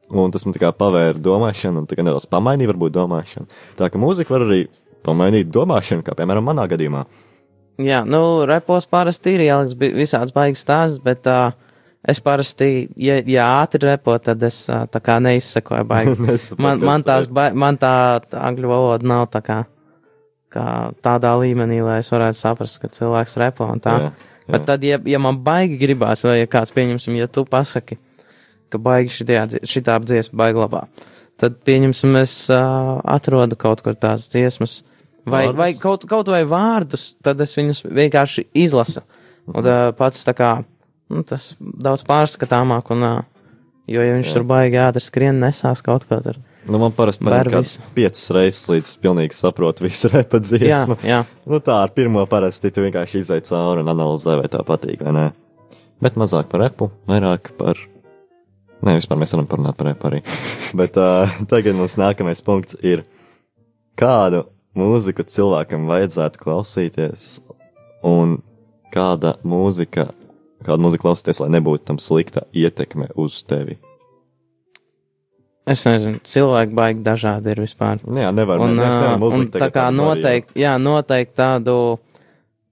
Un 0.09 0.33
tas 0.33 0.45
man 0.47 0.55
tā 0.57 0.63
kā 0.63 0.73
pavēra 0.73 1.21
domāšanu 1.21 1.83
un 1.83 1.89
tā 1.89 1.99
kā 1.99 2.05
nedaudz 2.05 2.29
pamainīja 2.33 2.71
varbūt 2.71 2.95
domāšanu. 2.95 3.49
Tā 3.77 3.91
ka 3.93 4.01
mūzika 4.01 4.33
var 4.33 4.47
arī 4.47 4.63
pamainīt 5.05 5.51
domāšanu, 5.53 6.05
kā 6.07 6.17
piemēram 6.17 6.47
manā 6.49 6.65
gadījumā. 6.71 7.05
Jā, 7.79 8.03
nu, 8.09 8.43
repos 8.49 8.89
parasti 8.91 9.37
ir 9.37 9.45
ieliks 9.45 9.77
visāds 9.79 10.35
baigs 10.35 10.65
stāsts, 10.65 10.99
bet 11.03 11.29
uh, 11.31 11.53
es 12.03 12.19
parasti, 12.25 12.89
ja, 12.99 13.21
ja 13.23 13.51
ātri 13.61 13.85
repo, 13.85 14.17
tad 14.19 14.43
es 14.49 14.65
uh, 14.67 14.83
tā 14.91 15.03
kā 15.05 15.19
neizsakoju. 15.23 15.87
Nesaprotu, 16.27 16.63
man, 16.65 16.83
man, 16.83 17.05
tā 17.07 17.13
tās, 17.13 17.29
ba 17.31 17.51
man 17.55 17.79
tā, 17.79 17.93
tā 18.27 18.43
angļu 18.49 18.73
valoda 18.73 19.13
nav 19.13 19.29
tā 19.35 19.45
kā, 19.47 19.61
kā 20.51 20.67
tādā 21.05 21.37
līmenī, 21.39 21.79
lai 21.85 22.01
es 22.03 22.11
varētu 22.11 22.41
saprast, 22.41 22.81
ka 22.83 22.91
cilvēks 22.97 23.39
repo 23.45 23.69
un 23.69 23.85
tā. 23.85 23.95
Jā, 23.95 24.11
jā. 24.11 24.53
Bet 24.57 24.67
tad, 24.67 24.89
ja, 24.89 24.99
ja 25.05 25.23
man 25.23 25.39
baigi 25.45 25.79
gribās, 25.79 26.25
vai 26.27 26.41
ja 26.41 26.51
kāds 26.51 26.73
pieņemsim, 26.75 27.21
ja 27.21 27.29
tu 27.31 27.45
pasaki, 27.47 28.01
ka 28.71 28.79
baigi 28.79 29.25
dzie- 29.29 29.63
šitā 29.69 29.99
dziesma 30.05 30.37
baigi 30.43 30.63
labā, 30.63 30.85
tad 31.41 31.59
pieņemsim, 31.67 32.17
es 32.23 32.35
uh, 32.51 32.99
atrodu 33.05 33.57
kaut 33.57 33.83
kur 33.87 33.95
tās 33.95 34.29
dziesmas, 34.33 34.83
vai, 35.25 35.47
Vārdus? 35.47 35.59
vai 35.61 35.71
kaut, 35.79 36.07
kaut 36.11 36.29
vai 36.33 36.43
vārdus, 36.49 37.15
tad 37.23 37.41
es 37.45 37.55
viņus 37.59 37.85
vienkārši 37.87 38.47
izlasu. 38.55 39.03
Un 39.49 39.65
uh, 39.65 39.89
pats 39.97 40.25
tā 40.29 40.35
kā, 40.37 40.53
nu, 41.09 41.23
tas 41.25 41.55
daudz 41.61 42.05
pārskatāmāk 42.09 42.91
un 42.97 43.03
uh, 43.09 43.19
Jo, 43.89 44.03
ja 44.05 44.13
viņš 44.19 44.29
Jā. 44.29 44.33
tur 44.37 44.43
baigi 44.45 44.77
ātri 44.77 45.01
skrien, 45.01 45.39
nesās 45.41 45.81
kaut 45.81 46.03
ko 46.05 46.19
tur. 46.21 46.37
Nu, 46.69 46.77
man 46.77 46.93
parasti 46.93 47.25
patīk 47.25 47.49
kāds 47.55 47.71
visu. 47.79 47.87
piecas 47.97 48.25
reizes, 48.37 48.67
līdz 48.69 48.91
pilnīgi 49.01 49.33
saprotu 49.33 49.87
visu 49.87 50.11
repa 50.13 50.37
Jā, 50.37 50.45
dziesmu. 50.45 50.99
jā. 51.09 51.23
Nu, 51.49 51.57
tā 51.65 51.79
ar 51.87 51.95
pirmo 51.97 52.21
parasti 52.29 52.69
tu 52.69 52.85
vienkārši 52.85 53.23
izai 53.25 53.39
cauri 53.49 53.81
un 53.81 53.89
analizē, 53.89 54.35
vai 54.43 54.51
tā 54.53 54.61
patīk 54.69 55.01
vai 55.07 55.15
nē. 55.17 55.25
Bet 56.05 56.21
mazāk 56.21 56.51
par 56.53 56.67
repu, 56.67 56.91
vairāk 57.09 57.49
par. 57.57 57.81
Nē, 58.79 58.95
vispār 59.01 59.19
mēs 59.19 59.35
varam 59.35 59.49
parunāt 59.51 59.79
par 59.79 59.91
repu 59.91 60.07
arī. 60.11 60.21
Bet 60.79 60.99
uh, 61.01 61.33
tagad 61.51 61.79
mums 61.79 61.97
nākamais 61.99 62.43
punkts 62.47 62.79
ir, 62.87 63.03
kādu 63.99 64.45
mūziku 64.79 65.27
cilvēkam 65.27 65.89
vajadzētu 65.91 66.41
klausīties 66.43 67.27
un 68.07 68.39
kāda 68.95 69.35
mūzika, 69.47 70.09
kādu 70.67 70.87
mūziku 70.87 71.09
klausīties, 71.09 71.43
lai 71.43 71.51
nebūtu 71.59 71.89
tam 71.91 72.01
slikta 72.03 72.47
ietekme 72.55 73.11
uz 73.19 73.43
tevi. 73.49 73.81
Es 75.69 75.83
nezinu, 75.85 76.23
cilvēki 76.25 76.73
baigi 76.77 77.03
dažādi 77.05 77.53
ir 77.53 77.59
vispār. 77.61 77.99
Nu 78.07 78.23
Jā, 78.23 78.31
nevar, 78.33 78.63
un 78.65 78.79
uzlikt 79.27 79.59
tā 79.59 79.69
kā 79.75 79.91
noteikti, 79.93 80.63
jā, 80.63 80.79
noteikti 80.81 81.37
tādu, 81.37 81.75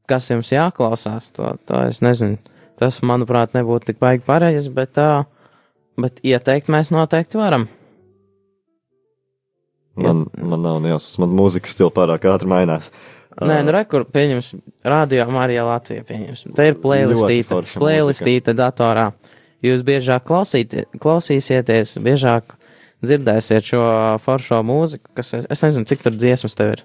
kas 0.08 0.30
jums 0.30 0.52
jāklausās, 0.54 1.28
to, 1.36 1.50
to 1.68 1.82
es 1.90 2.00
nezinu. 2.04 2.38
Tas, 2.80 3.02
manuprāt, 3.04 3.52
nebūtu 3.56 3.90
tik 3.90 4.00
baigi 4.00 4.24
pareizi, 4.24 4.72
bet 4.72 4.94
tā, 4.96 5.10
bet 6.00 6.20
ieteikt 6.26 6.70
mēs 6.72 6.92
noteikti 6.94 7.40
varam. 7.40 7.66
Man, 9.96 10.26
man 10.36 10.60
nav 10.60 10.80
nejausmas, 10.84 11.16
man 11.22 11.32
mūzikas 11.38 11.72
stila 11.72 11.92
pārāk 11.94 12.26
ātri 12.28 12.50
mainās. 12.52 12.90
Nē, 13.36 13.60
nu, 13.64 13.72
rekur, 13.72 14.04
pieņemsim, 14.08 14.60
radio 14.84 15.24
Marija 15.32 15.64
Latvija, 15.66 16.04
pieņemsim. 16.08 16.54
Tā 16.56 16.70
ir 16.70 16.78
playlistīta, 16.80 17.60
playlistīta 17.76 18.54
datorā. 18.56 19.10
Jūs 19.64 19.82
biežāk 19.84 20.24
klausītie, 20.28 20.84
klausīsieties, 21.00 21.96
biežāk 22.04 22.56
dzirdēsiet 23.04 23.68
šo 23.72 23.84
foršo 24.24 24.60
mūziku, 24.64 25.12
kas, 25.16 25.34
es 25.40 25.64
nezinu, 25.64 25.88
cik 25.88 26.04
tur 26.04 26.16
dziesmas 26.16 26.56
tev 26.56 26.76
ir. 26.76 26.84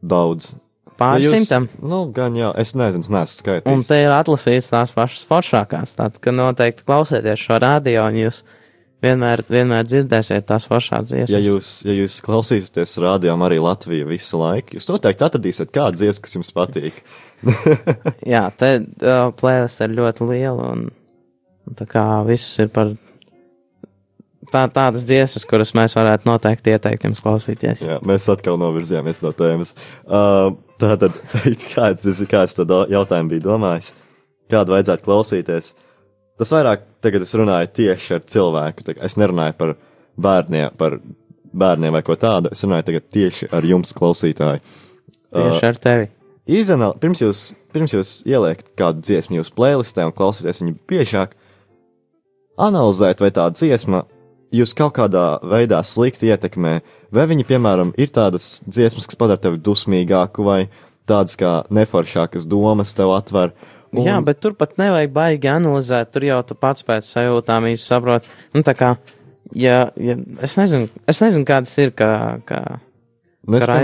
Daudz. 0.00 0.54
Pāris 1.00 1.24
Ja 1.24 1.30
jūs- 1.32 1.46
simtam. 1.48 1.68
Nu, 1.80 2.02
gan 2.12 2.34
jau, 2.36 2.52
es 2.60 2.74
nezinu, 2.76 3.00
es 3.00 3.08
neesmu 3.08 3.16
Un 3.16 3.26
skaitījis. 3.40 3.86
te 3.88 3.98
ir 4.02 4.12
atlasīts 4.12 4.68
tās 4.70 4.92
pašas 4.92 5.24
foršākās. 5.30 5.94
Tātad, 5.96 6.18
ka 6.20 6.30
noteikti 6.36 6.84
klausieties 6.84 7.40
šo 7.40 7.56
radio, 7.62 8.04
un 8.10 8.18
jūs 8.20 8.42
vienmēr, 9.00 9.40
vienmēr 9.48 9.86
dzirdēsiet 9.88 10.44
tās 10.50 10.66
foršās 10.68 11.06
dziesmas. 11.08 11.32
Ja 11.32 11.40
jūs, 11.40 11.70
ja 11.88 11.94
jūs 11.96 12.18
klausīsieties 12.26 12.98
rādījumā 13.00 13.48
arī 13.48 13.62
Latviju 13.64 14.10
visu 14.12 14.36
laiku, 14.42 14.76
jūs 14.76 14.90
noteikti 14.92 15.24
atradīsiet 15.24 15.72
kādu 15.72 16.02
dziesmu, 16.02 16.22
kas 16.26 16.36
jums 16.36 16.52
patīk. 16.52 17.00
Jā, 18.34 18.50
te 18.60 18.74
uh, 18.84 19.30
plēlis 19.40 19.78
ir 19.80 19.94
ļoti 19.96 20.28
liela, 20.28 20.72
un, 20.74 20.90
un 21.64 21.78
tā 21.80 21.86
kā 21.88 22.04
viss 22.28 22.58
ir 22.60 22.68
par 22.68 22.92
tā, 24.52 24.66
tādas 24.68 25.04
dziesmas, 25.08 25.46
kuras 25.48 25.72
mēs 25.78 25.94
varētu 25.96 26.28
noteikti 26.28 26.74
ieteikt 26.74 27.06
jums 27.08 27.22
klausīties. 27.24 27.84
Jā, 27.86 28.00
mēs 28.04 28.28
atkal 28.32 28.58
novirzījāmies 28.60 29.22
no 29.24 29.32
tēmas. 29.36 29.72
Uh, 30.04 30.52
tātad, 30.80 31.16
kāds, 31.74 32.04
tas 32.06 32.20
ir- 32.24 32.30
kāds 32.30 32.56
tad 32.58 32.72
jautājumu 32.92 33.34
bija 33.34 33.46
domājis? 33.46 33.92
Kādu 34.50 34.74
vajadzētu 34.74 35.06
klausīties? 35.06 35.74
Tas 36.40 36.50
vairāk 36.54 36.86
tagad 37.04 37.22
es 37.26 37.34
runāju 37.36 37.68
tieši 37.76 38.14
ar 38.16 38.22
cilvēku. 38.32 38.86
tā 38.86 38.94
Es 39.04 39.18
nerunāju 39.20 39.54
par 39.60 39.74
bērniem, 40.20 40.72
par 40.80 40.96
bērniem 41.52 41.92
vai 41.94 42.02
ko 42.06 42.16
tādu. 42.18 42.50
Es 42.54 42.64
runāju 42.64 42.88
tagad 42.88 43.06
tieši 43.12 43.50
ar 43.54 43.66
jums, 43.68 43.92
klausītāji. 43.96 44.62
Tieši 45.36 45.66
ar 45.68 45.78
tevi. 45.84 46.08
Izanal, 46.50 46.96
pirms 46.98 47.20
jūs, 47.22 47.40
pirms 47.70 47.92
jūs 47.94 48.14
ieliekat 48.26 48.72
kādu 48.80 49.04
dziesmu 49.06 49.36
jūsu 49.38 49.52
playlistē 49.54 50.08
un 50.08 50.14
klausāties 50.16 50.62
viņu 50.64 50.72
biežāk, 50.90 51.36
analizēt, 52.60 53.20
vai 53.22 53.30
tā 53.34 53.44
dziesma 53.54 54.02
jūs 54.54 54.74
kaut 54.78 54.94
kādā 54.98 55.24
veidā 55.46 55.80
slikti 55.86 56.30
ietekmē, 56.30 56.78
vai 57.14 57.26
viņi, 57.30 57.46
piemēram, 57.48 57.92
ir 58.00 58.12
tādas 58.14 58.60
dziesmas, 58.66 59.08
kas 59.10 59.18
padara 59.18 59.40
tevi 59.42 59.60
dusmīgāku, 59.62 60.46
vai 60.46 60.60
tādas 61.10 61.38
kā 61.38 61.60
neforšākas 61.72 62.48
domas 62.50 62.94
tev 62.96 63.14
atver. 63.16 63.54
Un... 63.90 64.04
Jā, 64.06 64.20
bet 64.22 64.38
tur 64.42 64.54
pat 64.58 64.76
nevajag 64.78 65.14
baigi 65.14 65.50
analizēt, 65.50 66.12
tur 66.14 66.28
jau 66.28 66.42
tu 66.46 66.54
pats 66.58 66.86
pēc 66.86 67.08
sajūtām 67.10 67.66
īsti 67.72 67.90
saproti. 67.90 68.30
Nu, 68.54 68.62
tā 68.66 68.76
kā, 68.78 68.92
ja, 69.58 69.88
ja 69.98 70.14
es 70.46 70.54
nezinu, 70.60 70.86
es 71.10 71.22
nezinu, 71.24 71.46
kādas 71.48 71.74
ir, 71.82 71.90
kā, 71.98 72.12
kā, 72.46 72.62
Nu, 73.48 73.56
es, 73.56 73.64
vai 73.64 73.80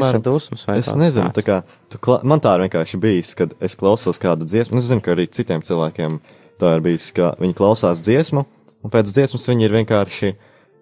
Es 0.52 0.66
kaut 0.68 0.76
kas 0.76 0.90
nezinu, 1.00 1.30
tā 1.32 1.42
kā 1.42 1.54
tu 1.90 1.98
kla... 2.02 2.18
man 2.28 2.42
tā 2.44 2.52
ir 2.58 2.66
vienkārši 2.66 2.98
bijis, 3.00 3.32
kad 3.38 3.54
es 3.64 3.74
klausos 3.78 4.20
kādu 4.20 4.44
dziesmu. 4.44 4.76
un 4.76 4.82
Es 4.82 4.90
zinu, 4.90 5.00
ka 5.00 5.14
arī 5.14 5.24
citiem 5.32 5.64
cilvēkiem 5.64 6.18
tā 6.60 6.74
ir 6.76 6.84
bijis, 6.84 7.08
ka 7.16 7.32
viņi 7.40 7.56
klausās 7.56 8.02
dziesmu, 8.04 8.44
un 8.84 8.92
pēc 8.92 9.14
dziesmas 9.16 9.48
viņi 9.48 9.66
ir 9.66 9.78
vienkārši 9.78 10.34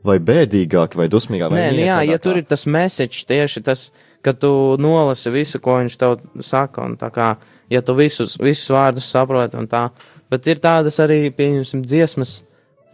vai 0.04 0.18
bēdīgāki, 0.20 0.98
vai 1.00 1.08
dusmīgāki. 1.12 1.56
Nē, 1.56 1.68
vai 1.68 1.76
nu 1.78 1.86
jā, 1.86 2.00
ja 2.12 2.20
tur 2.22 2.40
ir 2.40 2.46
tas 2.48 2.66
message 2.70 3.24
tieši 3.28 3.62
tas, 3.64 3.86
ka 4.24 4.34
tu 4.36 4.50
nolasi 4.80 5.32
visu, 5.34 5.60
ko 5.64 5.78
viņš 5.80 5.96
tev 6.00 6.18
saka, 6.44 6.84
un 6.84 6.98
tā 7.00 7.10
kā, 7.14 7.34
ja 7.72 7.82
tu 7.84 7.96
visus, 7.98 8.38
visus 8.40 8.70
vārdus 8.72 9.08
saproti 9.12 9.58
un 9.60 9.68
tā, 9.70 9.88
bet 10.32 10.46
ir 10.50 10.62
tādas 10.64 11.00
arī, 11.04 11.26
pieņemsim, 11.34 11.84
dziesmas. 11.88 12.38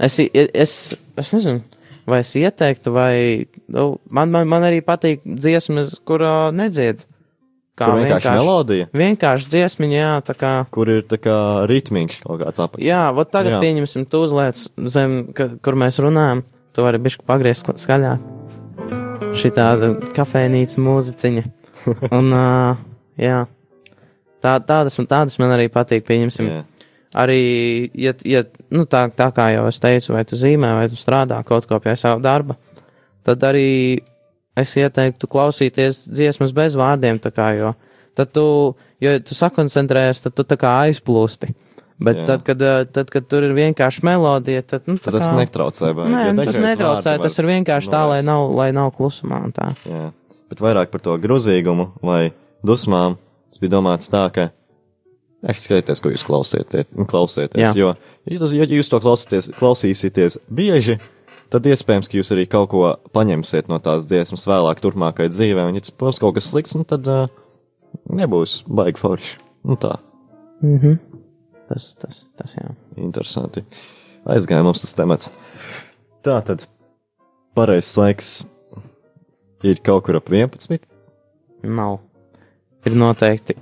Es, 0.00 0.16
es, 0.32 0.74
es 1.20 1.34
nezinu, 1.36 1.60
vai 2.08 2.22
es 2.24 2.32
ieteiktu, 2.38 2.94
vai, 2.94 3.14
nu, 3.68 3.92
man, 4.10 4.32
man, 4.32 4.48
man 4.48 4.66
arī 4.70 4.80
patīk 4.84 5.22
dziesmas, 5.26 5.98
kur 6.06 6.24
uh, 6.24 6.50
nedzied. 6.54 7.04
Kā 7.80 7.86
Tur 7.88 8.02
vienkārši 8.02 8.32
melodija, 8.36 8.86
Vienkārši 8.92 9.46
dziesmiņa, 9.54 9.94
jā, 9.96 10.14
tā 10.26 10.34
kā. 10.36 10.50
kur 10.74 10.90
ir 10.92 11.04
tā 11.08 11.16
kā 11.22 11.36
ritmiņš 11.70 12.18
kaut 12.26 12.42
kāds 12.42 12.60
apakšā. 12.60 12.84
Jā, 12.84 13.06
vot 13.16 13.30
tagad 13.32 13.54
Jā. 13.54 13.60
pieņemsim 13.62 14.04
tu 14.10 14.20
uzliec 14.26 14.60
zem, 14.92 15.14
ka, 15.32 15.46
kur 15.64 15.78
mēs 15.80 15.96
runājam, 16.04 16.42
tu 16.74 16.85
vari 16.87 17.00
bišķi 17.02 17.26
pagriezt 17.28 17.70
skaļāk. 17.83 18.28
Šī 19.40 19.52
tāda 19.54 19.92
kafejnīca 20.16 20.83
mūziciņa. 20.83 21.44
Un, 22.18 22.33
uh, 22.35 22.80
jā, 23.20 23.44
tā, 24.44 24.59
tādas, 24.66 24.98
un 25.00 25.06
tādas 25.09 25.38
man 25.40 25.54
arī 25.54 25.70
patīk, 25.72 26.04
pieņemsim. 26.09 26.50
Jā. 26.50 26.64
Arī, 27.20 27.40
ja, 27.98 28.12
ja 28.28 28.44
nu, 28.70 28.85
tā, 28.87 29.06
tā 29.16 29.30
kā 29.35 29.48
jau 29.54 29.64
es 29.70 29.80
teicu, 29.83 30.12
vai 30.14 30.22
tu 30.28 30.38
zīmē, 30.38 30.74
vai 30.78 30.90
tu 30.92 30.98
strādā 30.98 31.40
kaut 31.46 31.66
ko 31.66 31.80
pie 31.83 31.96
sava 31.98 32.20
darba, 32.22 32.54
tad 33.26 33.42
arī 33.48 33.98
es 34.61 34.74
ieteiktu 34.78 35.26
klausīties 35.30 36.04
dziesmas 36.11 36.52
bez 36.54 36.76
vārdiem, 36.78 37.18
tā 37.22 37.33
kā, 37.35 37.48
jo 37.59 37.72
tad 38.18 38.30
tu, 38.37 38.44
jo 39.02 39.16
tu 39.24 39.37
sakoncentrējies, 39.37 40.22
tad 40.26 40.37
tu 40.37 40.46
tā 40.46 40.59
kā 40.61 40.74
aizplūsti. 40.87 41.50
Bet 42.00 42.16
Jā. 42.16 42.26
tad 42.30 42.44
kad, 42.46 42.62
eh, 42.64 42.84
tad, 42.88 43.10
kad 43.12 43.26
tur 43.28 43.44
ir 43.44 43.52
vienkārši 43.52 44.04
melodija, 44.08 44.62
tad, 44.64 44.86
nu, 44.88 44.96
Tad 44.96 45.12
tas 45.18 45.28
kā, 45.28 45.34
netraucē. 45.36 45.90
Vai, 45.94 46.06
Nē, 46.08 46.22
jo 46.30 46.32
nu, 46.38 46.44
tas 46.48 46.56
netraucē, 46.56 47.16
tas 47.20 47.38
ir 47.38 47.48
vienkārši 47.50 47.92
tā, 47.92 48.00
lai 48.08 48.20
novērst. 48.22 48.30
nav, 48.30 48.54
lai 48.56 48.70
nav 48.72 48.92
klusumā 48.96 49.40
tā. 49.52 49.66
Jā, 49.84 50.06
bet 50.48 50.62
vairāk 50.64 50.88
par 50.94 51.00
to 51.04 51.18
grozīgumu 51.20 51.90
vai 52.00 52.32
dusmām. 52.64 53.18
Tas 53.50 53.60
bija 53.60 53.76
domāts 53.76 54.08
tā, 54.08 54.24
ka 54.32 54.50
Echt 55.40 55.64
skatieties, 55.64 56.00
ko 56.04 56.10
jūs 56.12 56.24
klausieties. 56.24 56.84
klausieties 57.08 57.72
Jā. 57.72 57.72
jo, 57.76 57.94
ja 58.28 58.36
jūs, 58.36 58.52
ja 58.52 58.66
to 58.92 59.00
klausīsieties 59.00 60.36
bieži, 60.52 60.98
tad 61.48 61.64
iespējams, 61.64 62.10
ka 62.12 62.18
jūs 62.18 62.32
arī 62.32 62.44
kaut 62.46 62.68
ko 62.68 62.96
paņemsiet 63.16 63.68
no 63.72 63.78
tās 63.80 64.04
dziesmas 64.04 64.44
vēlāk, 64.44 64.80
turpmākajai 64.84 65.32
dzīvē. 65.32 65.64
Un, 65.68 65.74
ja 65.74 65.80
tas 65.80 65.96
būs 65.96 66.20
kaut 66.20 66.36
kas 66.36 66.50
slikts, 66.52 66.76
nu, 66.76 66.84
tad 66.84 67.08
uh, 67.08 67.28
nebūs 68.12 68.64
baigi 68.68 69.00
forši. 69.00 69.36
Nu, 69.64 69.76
tā, 69.80 69.96
Mhm. 70.60 70.98
Tas, 71.70 71.92
tas, 72.02 72.24
tas, 72.35 72.54
jā. 72.59 72.72
interesanti. 72.98 73.62
Aizgāja 74.26 74.64
mums 74.66 74.83
tas 74.83 74.94
temats. 74.98 75.30
Tā 76.26 76.40
tad 76.42 76.66
pareizais 77.54 77.92
laiks 78.00 78.30
ir 79.62 79.78
kaut 79.87 80.09
kur 80.09 80.18
ap 80.18 80.33
11. 80.35 80.83
Nav. 81.70 82.00
Ir 82.88 82.96
noteikti 82.98 83.54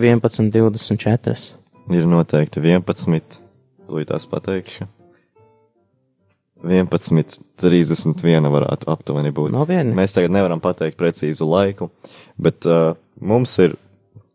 11, 0.00 0.50
24. 0.50 1.36
Ir 1.92 2.08
noteikti 2.10 2.64
11, 2.64 3.38
tūlītās 3.86 4.26
pateikšu. 4.32 4.88
11, 6.62 7.40
31 7.62 8.50
varētu 8.54 8.90
aptuveni 8.92 9.32
būt. 9.34 9.54
Nopietni. 9.54 9.94
Mēs 9.98 10.14
tagad 10.14 10.34
nevaram 10.34 10.62
pateikt 10.62 10.98
precīzu 10.98 11.46
laiku, 11.46 11.90
bet 12.42 12.66
uh, 12.70 12.94
mums 13.22 13.54
ir 13.62 13.74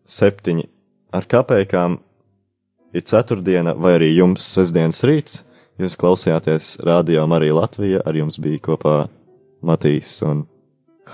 septiņi 0.07 0.67
ar 1.15 1.27
kapekām, 1.31 2.01
ir 2.95 3.03
ceturtdiena 3.07 3.73
vai 3.77 3.95
arī 3.99 4.11
jums 4.15 4.45
sestdienas 4.55 5.03
rīts. 5.07 5.41
Jūs 5.77 5.97
klausījāties 6.01 6.79
radio 6.87 7.27
Marija 7.29 7.53
Latvija, 7.59 8.01
ar 8.05 8.15
jums 8.17 8.39
bija 8.41 8.57
kopā 8.65 8.95
Matīs 9.65 10.15
un, 10.25 10.45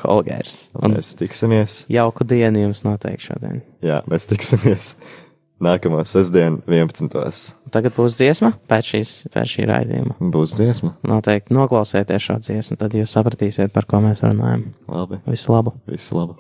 Holgers. 0.04 0.70
un 0.80 0.96
mēs 0.96 1.12
tiksimies. 1.20 1.82
jauku 1.92 2.24
dienu 2.28 2.64
jums 2.68 2.84
noteikti 2.88 3.28
šodien. 3.28 3.60
Jā, 3.84 4.00
mēs 4.08 4.30
tiksimies 4.32 4.94
nākamā 5.68 6.06
sestdiena 6.08 6.64
11. 6.68 7.60
Tagad 7.76 7.96
būs 7.98 8.16
dziesma 8.20 8.54
pēc, 8.72 8.94
šīs, 8.94 9.14
pēc 9.36 9.54
šī 9.58 9.68
raidījuma. 9.70 10.16
Būs 10.34 10.56
dziesma. 10.60 10.96
Noteikti 11.08 11.56
noklausieties 11.56 12.24
šo 12.30 12.40
dziesmu, 12.44 12.80
tad 12.80 12.96
jūs 12.96 13.12
sapratīsiet, 13.20 13.72
par 13.76 13.88
ko 13.90 14.00
mēs 14.04 14.24
runājam. 14.24 14.70
Labi, 14.88 15.20
Visu 15.28 15.52
labu! 15.56 15.76
visu 15.92 16.20
labu! 16.20 16.40